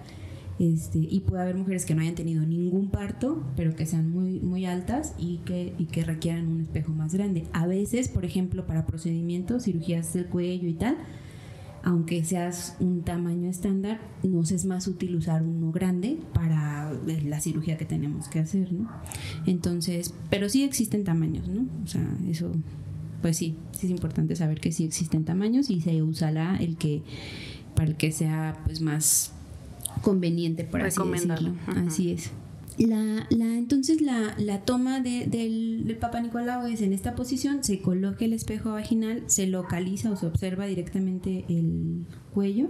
Este, 0.58 0.98
y 0.98 1.20
puede 1.20 1.42
haber 1.42 1.54
mujeres 1.54 1.86
que 1.86 1.94
no 1.94 2.02
hayan 2.02 2.14
tenido 2.14 2.44
ningún 2.44 2.90
parto, 2.90 3.42
pero 3.56 3.74
que 3.74 3.86
sean 3.86 4.10
muy, 4.10 4.40
muy 4.40 4.66
altas 4.66 5.14
y 5.16 5.38
que, 5.38 5.72
y 5.78 5.86
que 5.86 6.04
requieran 6.04 6.48
un 6.48 6.60
espejo 6.60 6.92
más 6.92 7.14
grande. 7.14 7.44
A 7.54 7.66
veces, 7.66 8.08
por 8.08 8.26
ejemplo, 8.26 8.66
para 8.66 8.84
procedimientos, 8.84 9.64
cirugías 9.64 10.12
del 10.12 10.26
cuello 10.26 10.68
y 10.68 10.74
tal, 10.74 10.98
aunque 11.82 12.24
seas 12.24 12.76
un 12.80 13.02
tamaño 13.02 13.48
estándar, 13.48 14.00
nos 14.22 14.52
es 14.52 14.64
más 14.64 14.86
útil 14.86 15.16
usar 15.16 15.42
uno 15.42 15.72
grande 15.72 16.18
para 16.34 16.92
la 17.24 17.40
cirugía 17.40 17.76
que 17.78 17.84
tenemos 17.84 18.28
que 18.28 18.40
hacer, 18.40 18.72
¿no? 18.72 18.90
Entonces, 19.46 20.14
pero 20.28 20.48
sí 20.48 20.62
existen 20.62 21.04
tamaños, 21.04 21.48
¿no? 21.48 21.66
O 21.82 21.86
sea, 21.86 22.06
eso, 22.28 22.52
pues 23.22 23.36
sí, 23.36 23.56
sí 23.72 23.86
es 23.86 23.90
importante 23.90 24.36
saber 24.36 24.60
que 24.60 24.72
sí 24.72 24.84
existen 24.84 25.24
tamaños 25.24 25.70
y 25.70 25.80
se 25.80 26.02
usará 26.02 26.56
el 26.56 26.76
que, 26.76 27.02
para 27.74 27.88
el 27.88 27.96
que 27.96 28.12
sea 28.12 28.60
pues 28.64 28.80
más 28.80 29.32
conveniente, 30.02 30.64
por 30.64 30.82
así 30.82 31.00
decirlo. 31.02 31.54
Así 31.86 32.12
es. 32.12 32.30
La, 32.80 33.26
la, 33.28 33.58
entonces 33.58 34.00
la, 34.00 34.34
la 34.38 34.62
toma 34.62 35.00
de, 35.00 35.26
del, 35.26 35.98
Papa 36.00 36.20
Nicolau 36.20 36.66
es 36.66 36.80
en 36.80 36.94
esta 36.94 37.14
posición, 37.14 37.62
se 37.62 37.82
coloca 37.82 38.24
el 38.24 38.32
espejo 38.32 38.72
vaginal, 38.72 39.24
se 39.26 39.46
localiza 39.46 40.10
o 40.10 40.16
se 40.16 40.26
observa 40.26 40.64
directamente 40.64 41.44
el 41.50 42.06
cuello 42.32 42.68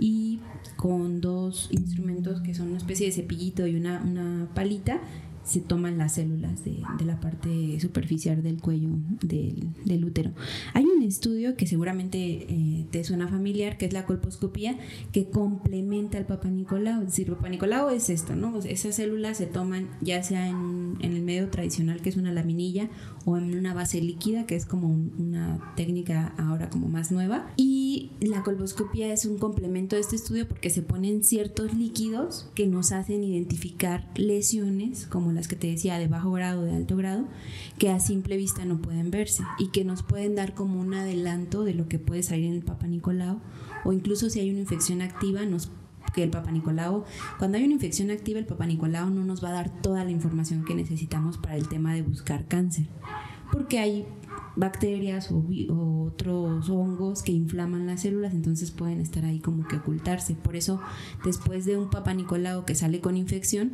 y 0.00 0.40
con 0.76 1.20
dos 1.20 1.68
instrumentos 1.70 2.40
que 2.40 2.54
son 2.54 2.68
una 2.68 2.78
especie 2.78 3.06
de 3.06 3.12
cepillito 3.12 3.68
y 3.68 3.76
una, 3.76 4.02
una 4.02 4.48
palita 4.52 5.00
se 5.50 5.60
toman 5.60 5.98
las 5.98 6.14
células 6.14 6.64
de, 6.64 6.80
la 7.04 7.18
parte 7.18 7.80
superficial 7.80 8.40
del 8.40 8.60
cuello 8.60 8.90
del, 9.20 10.04
útero. 10.04 10.30
Hay 10.74 10.84
un 10.84 11.02
estudio 11.02 11.56
que 11.56 11.66
seguramente 11.66 12.18
eh, 12.18 12.86
te 12.92 13.02
suena 13.02 13.26
familiar, 13.26 13.76
que 13.76 13.86
es 13.86 13.92
la 13.92 14.06
colposcopía, 14.06 14.78
que 15.10 15.28
complementa 15.28 16.18
al 16.18 16.26
Papa 16.26 16.48
Nicolau. 16.48 17.00
Es 17.00 17.08
decir, 17.08 17.28
Papa 17.30 17.48
Nicolau 17.48 17.88
es 17.88 18.10
esto, 18.10 18.36
¿no? 18.36 18.56
Esas 18.60 18.94
células 18.94 19.38
se 19.38 19.46
toman 19.46 19.88
ya 20.00 20.22
sea 20.22 20.48
en, 20.48 20.98
el 21.00 21.20
medio 21.22 21.48
tradicional, 21.48 22.00
que 22.00 22.10
es 22.10 22.16
una 22.16 22.30
laminilla, 22.32 22.88
o 23.24 23.36
en 23.36 23.58
una 23.58 23.74
base 23.74 24.00
líquida, 24.00 24.46
que 24.46 24.54
es 24.54 24.66
como 24.66 24.88
una 24.88 25.74
técnica 25.74 26.32
ahora 26.38 26.70
como 26.70 26.88
más 26.88 27.10
nueva. 27.10 27.50
Y 27.56 28.12
la 28.20 28.44
colposcopía 28.44 29.12
es 29.12 29.26
un 29.26 29.38
complemento 29.38 29.96
de 29.96 30.02
este 30.02 30.14
estudio 30.14 30.46
porque 30.46 30.70
se 30.70 30.82
ponen 30.82 31.24
ciertos 31.24 31.74
líquidos 31.74 32.48
que 32.54 32.68
nos 32.68 32.92
hacen 32.92 33.24
identificar 33.24 34.08
lesiones 34.14 35.06
como 35.06 35.32
que 35.48 35.56
te 35.56 35.66
decía 35.66 35.98
de 35.98 36.08
bajo 36.08 36.30
grado, 36.32 36.62
de 36.62 36.74
alto 36.74 36.96
grado, 36.96 37.26
que 37.78 37.90
a 37.90 38.00
simple 38.00 38.36
vista 38.36 38.64
no 38.64 38.80
pueden 38.80 39.10
verse 39.10 39.44
y 39.58 39.68
que 39.68 39.84
nos 39.84 40.02
pueden 40.02 40.34
dar 40.34 40.54
como 40.54 40.80
un 40.80 40.94
adelanto 40.94 41.64
de 41.64 41.74
lo 41.74 41.88
que 41.88 41.98
puede 41.98 42.22
salir 42.22 42.46
en 42.46 42.54
el 42.54 42.62
Papa 42.62 42.86
Nicolau 42.86 43.40
o 43.84 43.92
incluso 43.92 44.30
si 44.30 44.40
hay 44.40 44.50
una 44.50 44.60
infección 44.60 45.02
activa 45.02 45.44
nos 45.46 45.70
que 46.14 46.22
el 46.24 46.30
Papa 46.30 46.50
Nicolau, 46.50 47.04
cuando 47.38 47.58
hay 47.58 47.64
una 47.64 47.74
infección 47.74 48.10
activa, 48.10 48.38
el 48.38 48.46
Papa 48.46 48.66
Nicolau 48.66 49.10
no 49.10 49.24
nos 49.24 49.44
va 49.44 49.50
a 49.50 49.52
dar 49.52 49.82
toda 49.82 50.04
la 50.04 50.10
información 50.10 50.64
que 50.64 50.74
necesitamos 50.74 51.38
para 51.38 51.56
el 51.56 51.68
tema 51.68 51.94
de 51.94 52.02
buscar 52.02 52.46
cáncer, 52.48 52.86
porque 53.52 53.78
hay 53.78 54.06
bacterias 54.56 55.30
o, 55.30 55.44
otros 56.06 56.68
hongos 56.68 57.22
que 57.22 57.32
inflaman 57.32 57.86
las 57.86 58.02
células, 58.02 58.34
entonces 58.34 58.70
pueden 58.70 59.00
estar 59.00 59.24
ahí 59.24 59.40
como 59.40 59.66
que 59.66 59.76
ocultarse. 59.76 60.34
Por 60.34 60.56
eso, 60.56 60.80
después 61.24 61.64
de 61.64 61.76
un 61.76 61.90
Papa 61.90 62.14
Nicolau 62.14 62.64
que 62.64 62.74
sale 62.74 63.00
con 63.00 63.16
infección, 63.16 63.72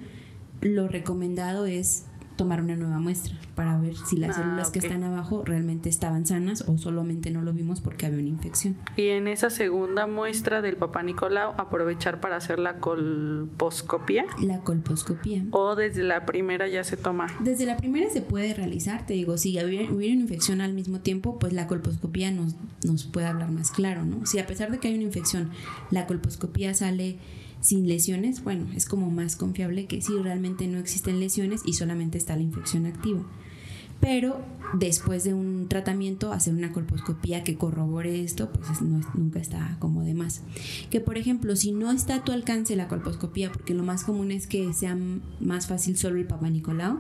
lo 0.61 0.89
recomendado 0.89 1.67
es 1.67 2.07
tomar 2.37 2.61
una 2.61 2.77
nueva 2.77 2.99
muestra 2.99 3.35
para 3.55 3.79
ver 3.79 3.97
si 3.97 4.17
las 4.17 4.37
ah, 4.37 4.43
células 4.43 4.71
que 4.71 4.79
están 4.79 5.03
abajo 5.03 5.43
realmente 5.45 5.89
estaban 5.89 6.27
sanas 6.27 6.65
o 6.69 6.77
solamente 6.79 7.31
no 7.31 7.41
lo 7.41 7.53
vimos 7.53 7.81
porque 7.81 8.07
había 8.07 8.19
una 8.19 8.29
infección. 8.29 8.77
Y 8.97 9.09
en 9.09 9.27
esa 9.27 9.51
segunda 9.51 10.07
muestra 10.07 10.61
del 10.61 10.77
papá 10.77 11.03
Nicolau, 11.03 11.55
aprovechar 11.57 12.21
para 12.21 12.37
hacer 12.37 12.59
la 12.59 12.79
colposcopía. 12.79 14.27
La 14.41 14.61
colposcopía. 14.61 15.45
O 15.51 15.75
desde 15.75 16.05
la 16.05 16.27
primera 16.27 16.69
ya 16.69 16.85
se 16.85 16.97
toma. 16.97 17.29
Desde 17.41 17.65
la 17.65 17.77
primera 17.79 18.11
se 18.11 18.21
puede 18.21 18.55
realizar, 18.55 19.07
te 19.07 19.15
digo, 19.15 19.39
si 19.39 19.59
hubiera, 19.63 19.91
hubiera 19.91 20.15
una 20.15 20.23
infección 20.23 20.61
al 20.61 20.75
mismo 20.75 21.01
tiempo, 21.01 21.39
pues 21.39 21.53
la 21.53 21.67
colposcopía 21.67 22.31
nos, 22.31 22.55
nos 22.85 23.05
puede 23.05 23.27
hablar 23.27 23.51
más 23.51 23.71
claro, 23.71 24.05
¿no? 24.05 24.27
Si 24.27 24.39
a 24.39 24.47
pesar 24.47 24.71
de 24.71 24.79
que 24.79 24.89
hay 24.89 24.95
una 24.95 25.05
infección, 25.05 25.51
la 25.91 26.07
colposcopía 26.07 26.75
sale 26.75 27.19
sin 27.61 27.89
lesiones, 27.89 28.43
bueno, 28.45 28.67
es 28.75 28.87
como 28.87 29.11
más 29.11 29.37
confiable 29.37 29.87
que 29.87 30.01
si 30.01 30.17
realmente 30.19 30.67
no 30.67 30.79
existen 30.79 31.21
lesiones 31.21 31.63
y 31.65 31.75
solamente 31.75 32.19
está 32.19 32.37
la 32.37 32.43
infección 32.43 32.87
activa. 32.87 33.25
Pero 34.01 34.45
después 34.75 35.25
de 35.25 35.33
un 35.33 35.69
tratamiento, 35.69 36.33
hacer 36.33 36.55
una 36.55 36.73
colposcopía 36.73 37.45
que 37.45 37.57
corrobore 37.57 38.23
esto, 38.23 38.51
pues 38.53 38.83
nunca 38.83 39.39
está 39.39 39.77
como 39.79 40.03
de 40.03 40.15
más. 40.15 40.43
Que 40.91 41.01
por 41.01 41.17
ejemplo, 41.17 41.57
si 41.57 41.73
no 41.73 41.91
está 41.91 42.17
a 42.17 42.25
tu 42.25 42.33
alcance 42.33 42.77
la 42.77 42.89
colposcopía, 42.89 43.51
porque 43.51 43.75
lo 43.75 43.85
más 43.85 44.05
común 44.05 44.31
es 44.31 44.47
que 44.47 44.73
sea 44.75 44.97
más 45.41 45.67
fácil 45.67 45.97
solo 45.97 46.19
el 46.19 46.27
Papa 46.27 46.51
Nicolau, 46.51 46.99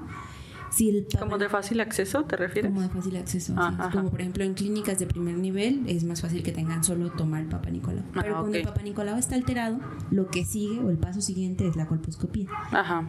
¿Como 1.19 1.39
de 1.39 1.49
fácil 1.49 1.81
acceso 1.81 2.25
te 2.25 2.37
refieres? 2.37 2.71
Como 2.71 2.83
de 2.83 2.89
fácil 2.89 3.17
acceso. 3.17 3.55
Ah, 3.57 3.91
como 3.93 4.11
por 4.11 4.21
ejemplo 4.21 4.45
en 4.45 4.55
clínicas 4.55 4.99
de 4.99 5.07
primer 5.07 5.37
nivel 5.37 5.85
es 5.87 6.05
más 6.05 6.21
fácil 6.21 6.43
que 6.43 6.53
tengan 6.53 6.85
solo 6.85 7.11
tomar 7.13 7.43
el 7.43 7.49
Papa 7.49 7.71
Nicolau. 7.71 8.05
Ah, 8.15 8.21
Pero 8.23 8.41
cuando 8.41 8.59
el 8.59 8.65
Papa 8.65 8.83
Nicolau 8.83 9.19
está 9.19 9.35
alterado, 9.35 9.79
lo 10.11 10.29
que 10.29 10.45
sigue 10.45 10.81
o 10.81 10.91
el 10.91 10.99
paso 10.99 11.21
siguiente 11.21 11.67
es 11.67 11.77
la 11.77 11.87
colposcopía. 11.87 12.49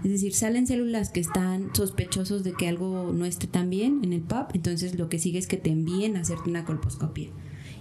Es 0.03 0.11
decir, 0.11 0.33
salen 0.33 0.67
células 0.67 1.09
que 1.09 1.19
están 1.19 1.73
sospechosos 1.73 2.43
de 2.43 2.53
que 2.53 2.67
algo 2.67 3.11
no 3.13 3.25
esté 3.25 3.47
tan 3.47 3.69
bien 3.69 4.01
en 4.03 4.13
el 4.13 4.21
PAP, 4.21 4.55
entonces 4.55 4.97
lo 4.97 5.09
que 5.09 5.19
sigue 5.19 5.39
es 5.39 5.47
que 5.47 5.57
te 5.57 5.69
envíen 5.71 6.17
a 6.17 6.21
hacerte 6.21 6.49
una 6.49 6.65
colposcopía. 6.65 7.29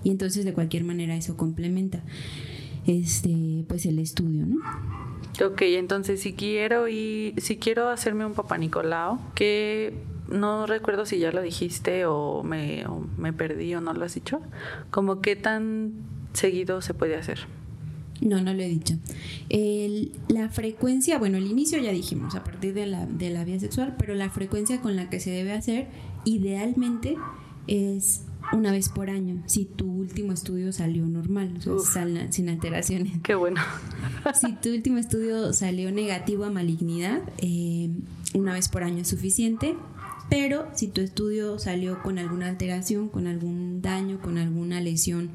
Y 0.05 0.11
entonces 0.11 0.45
de 0.45 0.53
cualquier 0.53 0.85
manera 0.85 1.17
eso 1.17 1.37
complementa 1.37 2.05
este 2.87 3.65
pues 3.69 3.87
el 3.87 3.99
estudio, 3.99 4.47
¿no? 4.47 4.57
Ok, 5.45 5.63
entonces 5.63 6.21
si 6.21 6.33
quiero 6.33 6.89
y 6.89 7.35
si 7.39 7.57
quiero 7.57 7.89
hacerme 7.89 8.25
un 8.25 8.33
papá 8.33 8.57
Nicolau, 8.57 9.19
que 9.35 9.93
no 10.29 10.67
recuerdo 10.67 11.07
si 11.07 11.19
ya 11.19 11.31
lo 11.31 11.43
dijiste 11.43 12.07
o 12.07 12.43
me, 12.43 12.85
me 13.19 13.33
perdí 13.33 13.75
o 13.75 13.81
no 13.81 13.93
lo 13.93 14.05
has 14.05 14.15
dicho, 14.15 14.41
como 14.91 15.21
qué 15.21 15.37
tan 15.37 15.93
seguido 16.33 16.81
se 16.81 16.95
puede 16.95 17.17
hacer. 17.17 17.41
No, 18.21 18.41
no 18.41 18.55
lo 18.55 18.63
he 18.63 18.69
dicho. 18.69 18.95
la 20.29 20.49
frecuencia, 20.49 21.19
bueno, 21.19 21.37
el 21.37 21.47
inicio 21.47 21.79
ya 21.79 21.93
dijimos, 21.93 22.35
a 22.35 22.45
partir 22.45 22.73
de 22.73 22.87
la, 22.87 23.07
de 23.07 23.31
la 23.31 23.45
vía 23.45 23.61
sexual, 23.61 23.95
pero 23.99 24.15
la 24.15 24.31
frecuencia 24.31 24.81
con 24.81 24.97
la 24.97 25.11
que 25.11 25.21
se 25.21 25.31
debe 25.31 25.53
hacer, 25.53 25.89
idealmente, 26.25 27.17
es 27.67 28.23
una 28.53 28.71
vez 28.71 28.89
por 28.89 29.11
año, 29.11 29.43
si 29.47 29.65
tu 29.65 29.91
último 29.91 30.33
estudio 30.33 30.73
salió 30.73 31.07
normal, 31.07 31.59
o 31.67 31.79
sea, 31.81 32.07
sin 32.31 32.49
alteraciones. 32.49 33.21
Qué 33.23 33.35
bueno. 33.35 33.61
si 34.41 34.53
tu 34.55 34.71
último 34.71 34.99
estudio 34.99 35.53
salió 35.53 35.91
negativo 35.91 36.45
a 36.45 36.51
malignidad, 36.51 37.23
eh, 37.39 37.91
una 38.35 38.53
vez 38.53 38.69
por 38.69 38.83
año 38.83 39.03
es 39.03 39.09
suficiente. 39.09 39.77
Pero 40.29 40.67
si 40.75 40.89
tu 40.89 41.03
estudio 41.03 41.61
salió 41.61 42.03
con 42.03 42.19
alguna 42.19 42.49
alteración, 42.49 43.09
con 43.09 43.29
algún 43.29 43.81
daño, 43.81 44.21
con 44.21 44.39
alguna 44.39 44.81
lesión 44.81 45.31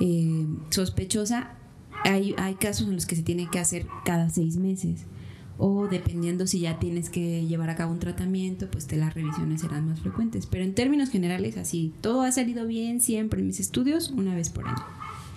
eh, 0.00 0.46
sospechosa, 0.70 1.52
hay, 2.04 2.34
hay 2.36 2.56
casos 2.56 2.88
en 2.88 2.94
los 2.94 3.06
que 3.06 3.14
se 3.14 3.22
tiene 3.22 3.48
que 3.48 3.60
hacer 3.60 3.86
cada 4.04 4.28
seis 4.28 4.56
meses 4.56 5.06
o 5.58 5.88
dependiendo 5.88 6.46
si 6.46 6.60
ya 6.60 6.78
tienes 6.78 7.10
que 7.10 7.46
llevar 7.46 7.70
a 7.70 7.76
cabo 7.76 7.92
un 7.92 7.98
tratamiento, 7.98 8.68
pues 8.70 8.86
te 8.86 8.96
las 8.96 9.14
revisiones 9.14 9.60
serán 9.62 9.88
más 9.88 10.00
frecuentes. 10.00 10.46
Pero 10.46 10.64
en 10.64 10.74
términos 10.74 11.10
generales, 11.10 11.56
así, 11.56 11.92
todo 12.00 12.22
ha 12.22 12.32
salido 12.32 12.66
bien 12.66 13.00
siempre 13.00 13.40
en 13.40 13.46
mis 13.46 13.60
estudios 13.60 14.10
una 14.10 14.34
vez 14.34 14.50
por 14.50 14.68
año. 14.68 14.84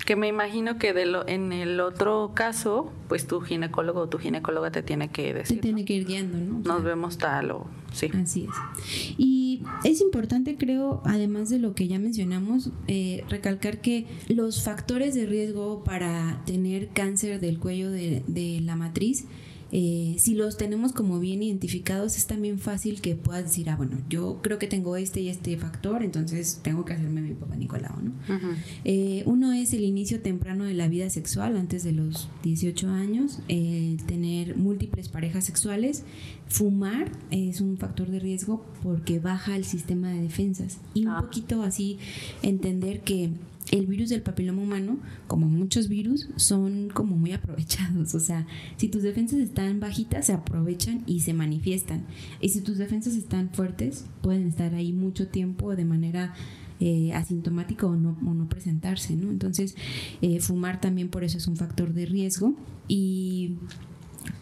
Que 0.06 0.16
me 0.16 0.28
imagino 0.28 0.80
que 0.80 0.94
de 0.94 1.06
lo, 1.06 1.28
en 1.28 1.54
el 1.54 1.80
otro 1.80 2.32
caso, 2.34 2.92
pues 3.08 3.28
tu 3.28 3.42
ginecólogo 3.42 4.02
o 4.02 4.10
tu 4.10 4.18
ginecóloga 4.18 4.72
te 4.72 4.82
tiene 4.82 5.10
que 5.10 5.34
decir. 5.34 5.58
Te 5.58 5.62
tiene 5.62 5.86
que 5.86 5.94
ir 5.94 6.08
guiando, 6.08 6.38
¿no? 6.40 6.60
Nos 6.60 6.84
vemos 6.84 7.18
tal 7.20 7.52
o 7.52 7.68
sí. 7.94 8.10
Así 8.16 8.46
es. 8.50 9.14
Y 9.20 9.62
es 9.84 10.02
importante, 10.02 10.58
creo, 10.58 11.04
además 11.06 11.50
de 11.50 11.60
lo 11.60 11.76
que 11.76 11.88
ya 11.88 12.00
mencionamos, 12.00 12.72
eh, 12.88 13.24
recalcar 13.30 13.82
que 13.82 14.08
los 14.30 14.64
factores 14.64 15.14
de 15.14 15.28
riesgo 15.28 15.84
para 15.84 16.42
tener 16.46 16.90
cáncer 16.90 17.40
del 17.40 17.60
cuello 17.60 17.92
de, 17.92 18.24
de 18.26 18.62
la 18.62 18.76
matriz 18.76 19.26
eh, 19.72 20.16
si 20.18 20.36
los 20.36 20.58
tenemos 20.58 20.94
como 20.94 21.20
bien 21.20 21.44
identificados, 21.44 22.18
es 22.18 22.28
también 22.28 22.60
fácil 22.60 23.02
que 23.02 23.16
puedas 23.16 23.44
decir, 23.44 23.70
ah, 23.70 23.76
bueno, 23.76 23.98
yo 24.10 24.40
creo 24.42 24.60
que 24.60 24.68
tengo 24.68 24.96
este 24.96 25.22
y 25.22 25.30
este 25.30 25.58
factor, 25.58 26.04
entonces 26.04 26.60
tengo 26.64 26.86
que 26.86 26.94
hacerme 26.94 27.22
mi 27.22 27.34
papá 27.34 27.56
Nicolau, 27.56 28.02
¿no? 28.02 28.14
Eh, 28.84 29.24
uno 29.26 29.52
es 29.54 29.74
el 29.74 29.84
inicio 29.84 30.22
temprano 30.22 30.64
de 30.64 30.74
la 30.74 30.88
vida 30.88 31.10
sexual, 31.10 31.58
antes 31.58 31.84
de 31.84 31.92
los 31.92 32.30
18 32.44 32.90
años, 32.90 33.40
tener 33.48 34.58
múltiples 34.58 35.10
parejas 35.10 35.46
sexuales, 35.46 36.04
fumar 36.48 37.12
es 37.32 37.62
un 37.62 37.78
factor 37.78 38.10
de 38.10 38.20
riesgo 38.20 38.66
porque 38.84 39.20
baja 39.20 39.56
el 39.56 39.66
sistema 39.66 40.10
de 40.10 40.22
defensas 40.22 40.80
y 40.94 41.06
un 41.06 41.12
ah. 41.12 41.22
poquito 41.22 41.62
así 41.64 41.98
entender 42.42 43.02
que 43.02 43.30
el 43.72 43.86
virus 43.86 44.10
del 44.10 44.22
papiloma 44.22 44.62
humano, 44.62 45.00
como 45.28 45.48
muchos 45.48 45.88
virus, 45.90 46.30
son 46.36 46.90
como 46.94 47.16
muy 47.16 47.32
aprovechados. 47.34 48.16
O 48.16 48.20
sea, 48.20 48.48
si 48.78 48.88
tus 48.90 49.04
defensas 49.04 49.40
están 49.40 49.80
bajitas, 49.80 50.26
se 50.28 50.34
aprovechan 50.34 51.04
y 51.06 51.22
se 51.22 51.34
manifiestan. 51.34 52.06
Y 52.42 52.50
si 52.50 52.62
tus 52.62 52.78
defensas 52.78 53.16
están 53.16 53.50
fuertes, 53.52 54.06
pueden 54.22 54.48
estar 54.48 54.74
ahí 54.74 54.94
mucho 54.94 55.28
tiempo 55.28 55.76
de 55.76 55.86
manera 55.86 56.34
eh, 56.80 57.14
asintomática 57.14 57.86
o 57.86 57.96
no, 57.96 58.16
presentarse, 58.50 59.16
¿no? 59.16 59.30
Entonces, 59.30 59.76
eh, 60.22 60.40
fumar 60.40 60.82
también 60.82 61.10
por 61.10 61.24
eso 61.24 61.38
es 61.38 61.48
un 61.48 61.58
factor 61.58 61.94
de 61.94 62.06
riesgo. 62.06 62.56
Y 62.88 63.56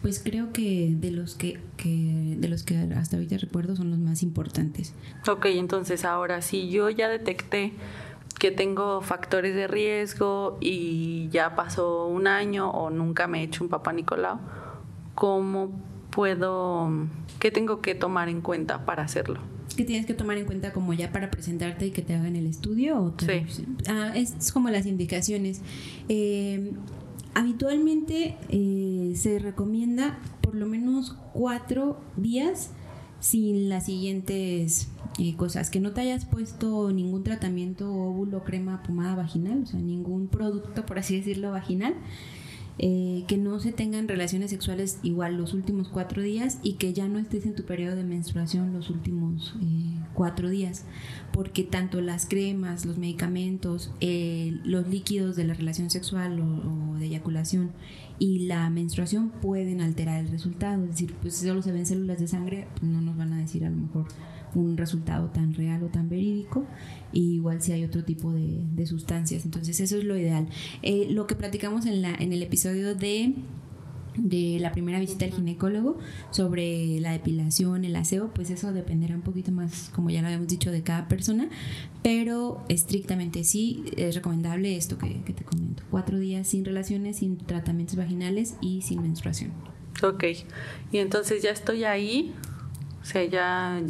pues 0.02 0.22
creo 0.24 0.54
que 0.54 0.96
de 1.00 1.12
los 1.12 1.36
que, 1.36 1.60
que, 1.76 2.36
de 2.40 2.48
los 2.48 2.64
que 2.64 2.78
hasta 2.78 3.18
ahorita 3.18 3.38
recuerdo 3.38 3.76
son 3.76 3.90
los 3.90 4.00
más 4.00 4.24
importantes. 4.24 4.94
Ok, 5.28 5.46
entonces 5.48 6.06
ahora 6.06 6.42
si 6.42 6.70
yo 6.70 6.90
ya 6.90 7.10
detecté 7.10 7.74
que 8.40 8.52
tengo 8.52 9.02
factores 9.02 9.56
de 9.56 9.68
riesgo 9.68 10.58
y 10.62 11.30
ya 11.30 11.56
pasó 11.56 12.08
un 12.08 12.28
año 12.28 12.70
o 12.70 12.90
nunca 12.90 13.28
me 13.28 13.42
he 13.42 13.44
hecho 13.44 13.64
un 13.64 13.70
papá 13.70 13.94
Nicolau, 13.94 14.40
¿cómo 15.16 15.72
puedo, 16.12 16.90
qué 17.40 17.52
tengo 17.52 17.82
que 17.82 17.96
tomar 17.96 18.30
en 18.30 18.42
cuenta 18.42 18.86
para 18.86 19.04
hacerlo? 19.04 19.40
¿Qué 19.76 19.86
tienes 19.86 20.06
que 20.06 20.14
tomar 20.14 20.38
en 20.38 20.46
cuenta 20.46 20.74
como 20.74 20.94
ya 20.94 21.12
para 21.12 21.30
presentarte 21.30 21.88
y 21.88 21.92
que 21.92 22.02
te 22.02 22.16
hagan 22.16 22.36
el 22.36 22.48
estudio? 22.48 23.00
O 23.00 23.14
sí. 23.18 23.46
Ah, 23.88 24.12
es, 24.16 24.52
como 24.52 24.70
las 24.70 24.86
indicaciones. 24.86 25.62
Eh, 26.10 26.72
habitualmente 27.36 28.38
eh, 28.50 29.14
se 29.16 29.38
recomienda 29.38 30.18
por 30.42 30.56
lo 30.56 30.66
menos 30.66 31.16
cuatro 31.34 32.00
días 32.16 32.72
sin 33.20 33.70
las 33.70 33.86
siguientes 33.86 34.88
eh, 35.20 35.36
cosas, 35.36 35.70
que 35.72 35.80
no 35.80 35.94
te 35.94 36.02
hayas 36.02 36.26
puesto 36.26 36.92
ningún 36.92 37.24
tratamiento 37.24 37.92
óvulo, 37.92 38.44
crema, 38.44 38.84
pomada 38.84 39.16
vaginal, 39.16 39.64
o 39.64 39.66
sea, 39.66 39.80
ningún 39.80 40.28
producto, 40.28 40.86
por 40.86 41.00
así 41.00 41.18
decirlo, 41.18 41.52
vaginal. 41.52 41.96
Eh, 42.80 43.24
que 43.28 43.38
no 43.38 43.60
se 43.60 43.72
tengan 43.72 44.08
relaciones 44.08 44.52
sexuales 44.52 45.00
igual 45.02 45.36
los 45.36 45.56
últimos 45.56 45.88
cuatro 45.88 46.22
días 46.22 46.60
y 46.62 46.74
que 46.74 46.94
ya 46.94 47.08
no 47.08 47.18
estés 47.18 47.48
en 47.48 47.56
tu 47.56 47.64
periodo 47.64 47.96
de 47.96 48.04
menstruación 48.04 48.72
los 48.72 48.92
últimos 48.92 49.56
eh, 49.64 50.00
cuatro 50.14 50.48
días, 50.48 50.86
porque 51.34 51.64
tanto 51.64 52.02
las 52.02 52.28
cremas, 52.28 52.86
los 52.86 53.00
medicamentos, 53.00 53.92
los 54.00 54.88
líquidos 54.88 55.36
de 55.36 55.46
la 55.46 55.56
relación 55.56 55.90
sexual 55.90 56.40
o, 56.40 57.00
de 57.00 57.08
eyaculación 57.08 57.72
y 58.20 58.46
la 58.46 58.70
menstruación 58.70 59.30
pueden 59.30 59.82
alterar 59.82 60.20
el 60.20 60.30
resultado, 60.30 60.84
es 60.84 60.92
decir, 60.92 61.16
pues 61.20 61.34
si 61.34 61.48
solo 61.48 61.64
se 61.64 61.72
ven 61.72 61.88
células 61.88 62.20
de 62.20 62.28
sangre, 62.28 62.68
pues 62.74 62.84
no 62.84 63.02
nos 63.02 63.18
van 63.18 63.34
a 63.34 63.40
decir 63.40 63.66
a 63.66 63.72
lo 63.72 63.78
mejor 63.78 64.06
un 64.56 64.78
resultado 64.78 65.30
tan 65.30 65.54
real 65.54 65.84
o 65.84 65.88
tan 65.88 66.10
verídico, 66.10 66.66
y 67.12 67.36
igual 67.36 67.62
si 67.62 67.72
hay 67.72 67.84
otro 67.84 68.04
tipo 68.04 68.34
de, 68.34 68.86
sustancias. 68.86 69.44
Entonces 69.46 69.80
eso 69.80 69.98
es 69.98 70.06
lo 70.06 70.18
ideal. 70.18 70.48
Eh, 70.82 71.08
lo 71.10 71.28
que 71.28 71.36
platicamos 71.36 71.86
en, 71.86 72.02
la, 72.02 72.14
en 72.16 72.32
el 72.32 72.42
episodio 72.42 72.96
de 72.96 73.36
de 74.18 74.58
la 74.60 74.72
primera 74.72 75.00
visita 75.00 75.26
al 75.26 75.32
ginecólogo 75.32 75.98
sobre 76.32 77.00
la 77.00 77.12
depilación, 77.12 77.86
el 77.86 77.96
aseo, 77.96 78.32
pues 78.34 78.50
eso 78.50 78.74
dependerá 78.74 79.16
un 79.16 79.22
poquito 79.22 79.52
más, 79.52 79.90
como 79.94 80.10
ya 80.10 80.22
lo 80.22 80.28
habíamos 80.28 80.48
dicho, 80.48 80.72
de 80.72 80.82
cada 80.82 81.08
persona, 81.08 81.50
pero 82.04 82.64
estrictamente 82.68 83.44
sí 83.44 83.86
es 83.96 84.16
recomendable 84.16 84.76
esto 84.76 84.98
que, 84.98 85.22
que 85.24 85.34
te 85.34 85.44
comento, 85.44 85.84
cuatro 85.90 86.20
días 86.20 86.48
sin 86.48 86.66
relaciones, 86.66 87.18
sin 87.18 87.38
tratamientos 87.38 87.96
vaginales 87.96 88.56
y 88.62 88.82
sin 88.82 89.02
menstruación. 89.02 89.52
Ok, 90.04 90.24
y 90.92 90.98
entonces 90.98 91.42
ya 91.42 91.52
estoy 91.52 91.84
ahí, 91.84 92.34
o 93.02 93.06
sea, 93.06 93.24
ya 93.26 93.82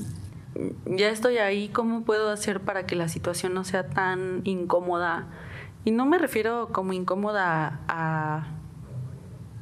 ya 0.85 1.09
estoy 1.09 1.37
ahí, 1.37 1.69
¿cómo 1.69 2.03
puedo 2.03 2.29
hacer 2.29 2.61
para 2.61 2.85
que 2.85 2.95
la 2.95 3.09
situación 3.09 3.53
no 3.53 3.63
sea 3.63 3.87
tan 3.87 4.41
incómoda? 4.43 5.27
Y 5.85 5.91
no 5.91 6.05
me 6.05 6.17
refiero 6.17 6.69
como 6.71 6.93
incómoda 6.93 7.79
a 7.87 8.47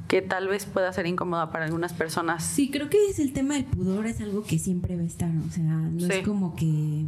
que 0.08 0.22
tal 0.22 0.48
vez 0.48 0.66
pueda 0.66 0.92
ser 0.94 1.08
incómoda 1.08 1.52
para 1.52 1.66
algunas 1.66 1.94
personas. 1.94 2.44
Sí, 2.44 2.70
creo 2.70 2.90
que 2.90 3.10
es 3.10 3.20
el 3.20 3.34
tema 3.34 3.56
del 3.56 3.66
pudor, 3.66 4.06
es 4.06 4.22
algo 4.22 4.44
que 4.44 4.60
siempre 4.60 4.96
va 4.96 5.04
a 5.04 5.06
estar, 5.06 5.30
o 5.30 5.52
sea, 5.52 5.64
no 5.64 6.08
es 6.08 6.26
como 6.26 6.56
que 6.56 7.06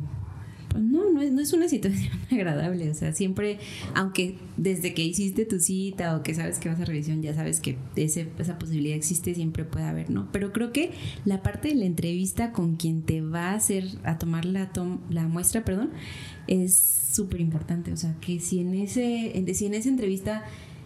no, 0.77 1.11
no 1.11 1.21
es, 1.21 1.31
no 1.31 1.41
es 1.41 1.53
una 1.53 1.67
situación 1.67 2.13
agradable. 2.31 2.89
O 2.89 2.93
sea, 2.93 3.13
siempre, 3.13 3.59
aunque 3.93 4.37
desde 4.57 4.93
que 4.93 5.03
hiciste 5.03 5.45
tu 5.45 5.59
cita 5.59 6.15
o 6.15 6.23
que 6.23 6.33
sabes 6.33 6.59
que 6.59 6.69
vas 6.69 6.79
a 6.79 6.85
revisión, 6.85 7.21
ya 7.21 7.33
sabes 7.33 7.59
que 7.59 7.77
ese, 7.95 8.27
esa 8.37 8.57
posibilidad 8.57 8.95
existe, 8.95 9.33
siempre 9.35 9.63
puede 9.65 9.85
haber, 9.85 10.09
¿no? 10.09 10.29
Pero 10.31 10.53
creo 10.53 10.71
que 10.71 10.91
la 11.25 11.41
parte 11.43 11.69
de 11.69 11.75
la 11.75 11.85
entrevista 11.85 12.51
con 12.51 12.75
quien 12.75 13.03
te 13.03 13.21
va 13.21 13.51
a 13.51 13.55
hacer, 13.55 13.85
a 14.03 14.17
tomar 14.17 14.45
la, 14.45 14.71
la 15.09 15.27
muestra, 15.27 15.63
perdón, 15.63 15.91
es 16.47 16.75
súper 17.11 17.41
importante. 17.41 17.91
O 17.91 17.97
sea, 17.97 18.15
que 18.19 18.39
si 18.39 18.59
en, 18.59 18.73
ese, 18.75 19.33
si 19.53 19.65
en 19.65 19.73
esa 19.73 19.89
entrevista 19.89 20.43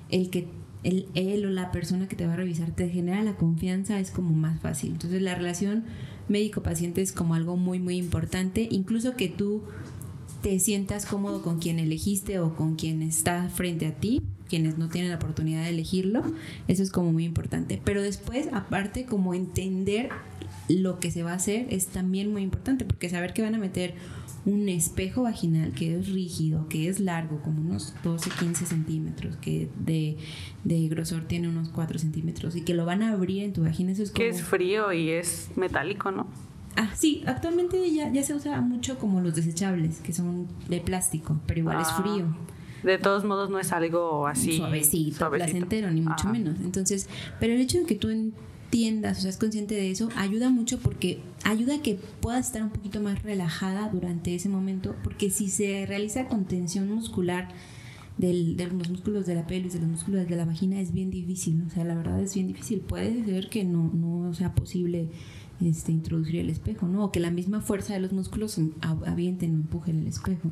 el 0.10 0.30
que 0.30 0.48
el, 0.84 1.08
él 1.14 1.46
o 1.46 1.50
la 1.50 1.72
persona 1.72 2.08
que 2.08 2.16
te 2.16 2.26
va 2.26 2.34
a 2.34 2.38
revisar 2.38 2.72
te 2.72 2.90
genera 2.90 3.24
la 3.24 3.36
confianza, 3.36 4.00
es 4.00 4.12
como 4.12 4.34
más 4.34 4.60
fácil. 4.60 4.92
Entonces 4.92 5.22
la 5.22 5.36
relación 5.36 5.84
médico-paciente 6.28 7.02
es 7.02 7.12
como 7.12 7.36
algo 7.36 7.58
muy, 7.58 7.80
muy 7.80 7.98
importante. 7.98 8.68
Incluso 8.72 9.16
que 9.16 9.28
tú 9.30 9.64
te 10.42 10.60
sientas 10.60 11.06
cómodo 11.06 11.42
con 11.42 11.60
quien 11.60 11.80
elegiste 11.80 12.40
o 12.40 12.56
con 12.56 12.76
quien 12.76 13.02
está 13.02 13.50
frente 13.50 13.86
a 13.86 13.96
ti, 13.96 14.22
quienes 14.50 14.78
no 14.78 14.90
tienen 14.90 15.12
la 15.12 15.18
oportunidad 15.18 15.64
de 15.64 15.70
elegirlo, 15.70 16.24
eso 16.68 16.84
es 16.84 16.92
como 16.92 17.12
muy 17.14 17.26
importante. 17.26 17.80
Pero 17.84 18.02
después, 18.02 18.48
aparte, 18.52 19.06
como 19.06 19.34
entender 19.34 20.10
lo 20.68 21.00
que 21.00 21.12
se 21.12 21.24
va 21.24 21.32
a 21.32 21.36
hacer 21.36 21.68
es 21.70 21.88
también 21.88 22.32
muy 22.32 22.42
importante, 22.42 22.86
porque 22.86 23.10
saber 23.10 23.34
que 23.34 23.42
van 23.42 23.56
a 23.56 23.60
meter 23.60 23.94
un 24.46 24.70
espejo 24.70 25.24
vaginal 25.24 25.72
que 25.74 25.98
es 25.98 26.10
rígido, 26.10 26.68
que 26.68 26.90
es 26.90 27.00
largo, 27.00 27.42
como 27.42 27.62
unos 27.62 27.94
12, 28.04 28.30
15 28.40 28.66
centímetros, 28.66 29.36
que 29.38 29.70
de, 29.78 30.18
grosor 30.90 31.24
tiene 31.28 31.48
unos 31.48 31.70
4 31.70 32.00
centímetros 32.00 32.56
y 32.56 32.62
que 32.62 32.74
lo 32.74 32.86
van 32.86 33.04
a 33.04 33.12
abrir 33.12 33.44
en 33.44 33.54
tu 33.54 33.64
vagina. 33.64 33.92
Eso 33.92 34.04
es 34.04 34.12
Que 34.12 34.30
es 34.30 34.42
frío 34.42 34.92
y 34.94 35.10
es 35.10 35.50
metálico, 35.56 36.12
¿no? 36.12 36.28
Ah, 36.76 36.90
sí, 36.96 37.24
actualmente 37.28 37.94
ya, 37.94 38.12
ya 38.12 38.24
se 38.24 38.34
usa 38.34 38.62
mucho 38.62 38.98
como 38.98 39.22
los 39.22 39.36
desechables, 39.36 40.00
que 40.00 40.14
son 40.14 40.48
de 40.70 40.80
plástico, 40.80 41.40
pero 41.46 41.60
igual 41.60 41.82
es 41.82 41.88
ah, 41.90 42.02
frío. 42.02 42.36
De 42.84 42.98
todos 42.98 43.24
modos 43.24 43.50
no 43.50 43.60
es 43.60 43.72
algo 43.72 44.26
así 44.26 44.58
suavecito, 44.58 45.30
placentero, 45.30 45.92
ni 45.92 46.02
mucho 46.02 46.28
menos. 46.30 46.56
Entonces, 46.62 47.08
pero 47.40 47.54
el 47.54 47.62
hecho 47.62 47.80
de 47.80 47.86
que 47.86 47.96
tú 47.96 48.10
entiendas, 48.72 49.20
o 49.20 49.22
seas 49.22 49.36
consciente 49.36 49.76
de 49.76 49.92
eso, 49.92 50.08
ayuda 50.16 50.50
mucho 50.50 50.80
porque 50.80 51.20
ayuda 51.44 51.76
a 51.76 51.82
que 51.82 52.00
puedas 52.22 52.48
estar 52.48 52.64
un 52.64 52.70
poquito 52.70 53.02
más 53.02 53.22
relajada 53.22 53.90
durante 53.90 54.34
ese 54.34 54.48
momento, 54.48 54.96
porque 55.04 55.30
si 55.30 55.50
se 55.50 55.86
realiza 55.86 56.28
con 56.28 56.46
tensión 56.46 56.90
muscular 56.90 57.50
del, 58.18 58.56
de 58.56 58.68
los 58.68 58.90
músculos 58.90 59.26
de 59.26 59.36
la 59.36 59.46
pelvis, 59.46 59.74
de 59.74 59.80
los 59.80 59.90
músculos 59.90 60.26
de 60.26 60.36
la 60.38 60.46
vagina, 60.46 60.80
es 60.80 60.94
bien 60.94 61.12
difícil, 61.12 61.62
o 61.68 61.70
sea, 61.70 61.84
la 61.84 61.96
verdad 61.96 62.22
es 62.22 62.34
bien 62.34 62.48
difícil. 62.48 62.80
Puede 62.80 63.26
ser 63.26 63.50
que 63.50 63.66
no, 63.66 63.92
no 63.94 64.34
sea 64.34 64.56
posible 64.56 65.10
este, 65.62 65.92
introducir 65.92 66.38
el 66.38 66.50
espejo, 66.50 66.88
¿no? 66.88 67.06
O 67.06 67.12
que 67.12 67.20
la 67.20 67.32
misma 67.32 67.62
fuerza 67.62 67.94
de 67.94 68.00
los 68.00 68.14
músculos 68.14 68.60
avienten 68.82 69.52
o 69.52 69.56
empujen 69.56 70.00
el 70.00 70.08
espejo. 70.08 70.52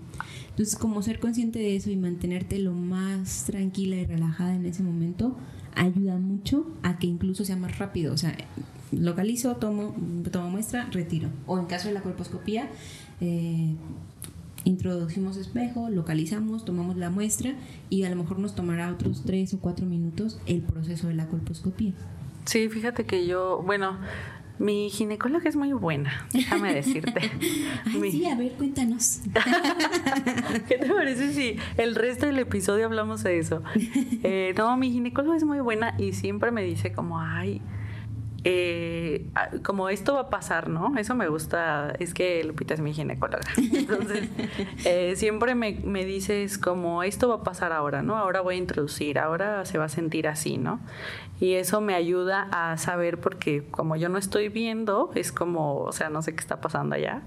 Entonces, 0.49 0.75
como 0.75 1.01
ser 1.01 1.19
consciente 1.19 1.59
de 1.59 1.75
eso 1.75 1.89
y 1.89 1.97
mantenerte 1.97 2.59
lo 2.59 2.73
más 2.73 3.45
tranquila 3.45 3.95
y 3.95 4.05
relajada 4.05 4.55
en 4.55 4.65
ese 4.65 4.83
momento, 4.83 5.35
ayuda 5.75 6.17
mucho 6.17 6.67
a 6.83 6.99
que 6.99 7.07
incluso 7.07 7.45
sea 7.45 7.55
más 7.55 7.77
rápido. 7.77 8.13
O 8.13 8.17
sea, 8.17 8.35
localizo, 8.91 9.55
tomo, 9.55 9.95
tomo 10.31 10.49
muestra, 10.49 10.89
retiro. 10.91 11.29
O 11.47 11.57
en 11.59 11.65
caso 11.65 11.87
de 11.87 11.93
la 11.93 12.01
colposcopía, 12.01 12.69
eh, 13.21 13.75
introducimos 14.65 15.37
espejo, 15.37 15.89
localizamos, 15.89 16.65
tomamos 16.65 16.97
la 16.97 17.09
muestra 17.09 17.55
y 17.89 18.03
a 18.03 18.09
lo 18.09 18.15
mejor 18.15 18.39
nos 18.39 18.55
tomará 18.55 18.91
otros 18.91 19.23
tres 19.25 19.53
o 19.53 19.59
cuatro 19.59 19.85
minutos 19.85 20.39
el 20.45 20.61
proceso 20.61 21.07
de 21.07 21.15
la 21.15 21.27
colposcopía. 21.27 21.93
Sí, 22.45 22.69
fíjate 22.69 23.05
que 23.05 23.27
yo, 23.27 23.61
bueno, 23.63 23.97
mi 24.59 24.89
ginecóloga 24.89 25.49
es 25.49 25.55
muy 25.55 25.73
buena, 25.73 26.27
déjame 26.33 26.73
decirte. 26.75 27.31
Ay, 27.85 28.11
sí, 28.11 28.25
a 28.25 28.35
ver, 28.35 28.51
cuéntanos. 28.53 29.21
¿Qué 30.67 30.77
te 30.77 30.89
parece 30.93 31.33
si 31.33 31.55
el 31.77 31.95
resto 31.95 32.25
del 32.25 32.39
episodio 32.39 32.85
hablamos 32.85 33.23
de 33.23 33.39
eso? 33.39 33.63
Eh, 34.21 34.53
no, 34.57 34.75
mi 34.75 34.91
ginecóloga 34.91 35.37
es 35.37 35.45
muy 35.45 35.61
buena 35.61 35.95
y 35.97 36.11
siempre 36.11 36.51
me 36.51 36.61
dice 36.61 36.91
como, 36.91 37.19
ay, 37.19 37.61
eh, 38.43 39.25
como 39.63 39.89
esto 39.89 40.13
va 40.13 40.21
a 40.21 40.29
pasar, 40.29 40.69
¿no? 40.69 40.97
Eso 40.97 41.15
me 41.15 41.27
gusta, 41.27 41.93
es 41.99 42.13
que 42.13 42.43
Lupita 42.43 42.73
es 42.73 42.79
mi 42.79 42.93
ginecóloga. 42.93 43.41
Entonces, 43.57 44.29
eh, 44.85 45.15
siempre 45.15 45.55
me, 45.55 45.79
me, 45.83 46.05
dices 46.05 46.57
como 46.57 47.03
esto 47.03 47.29
va 47.29 47.35
a 47.35 47.43
pasar 47.43 47.73
ahora, 47.73 48.01
¿no? 48.01 48.17
Ahora 48.17 48.41
voy 48.41 48.55
a 48.55 48.57
introducir, 48.57 49.19
ahora 49.19 49.65
se 49.65 49.77
va 49.77 49.85
a 49.85 49.89
sentir 49.89 50.27
así, 50.27 50.57
¿no? 50.57 50.79
Y 51.39 51.53
eso 51.53 51.81
me 51.81 51.95
ayuda 51.95 52.47
a 52.51 52.77
saber 52.77 53.19
porque 53.19 53.63
como 53.69 53.95
yo 53.95 54.09
no 54.09 54.17
estoy 54.17 54.49
viendo, 54.49 55.11
es 55.15 55.31
como, 55.31 55.77
o 55.77 55.91
sea, 55.91 56.09
no 56.09 56.21
sé 56.21 56.33
qué 56.33 56.39
está 56.39 56.61
pasando 56.61 56.95
allá. 56.95 57.21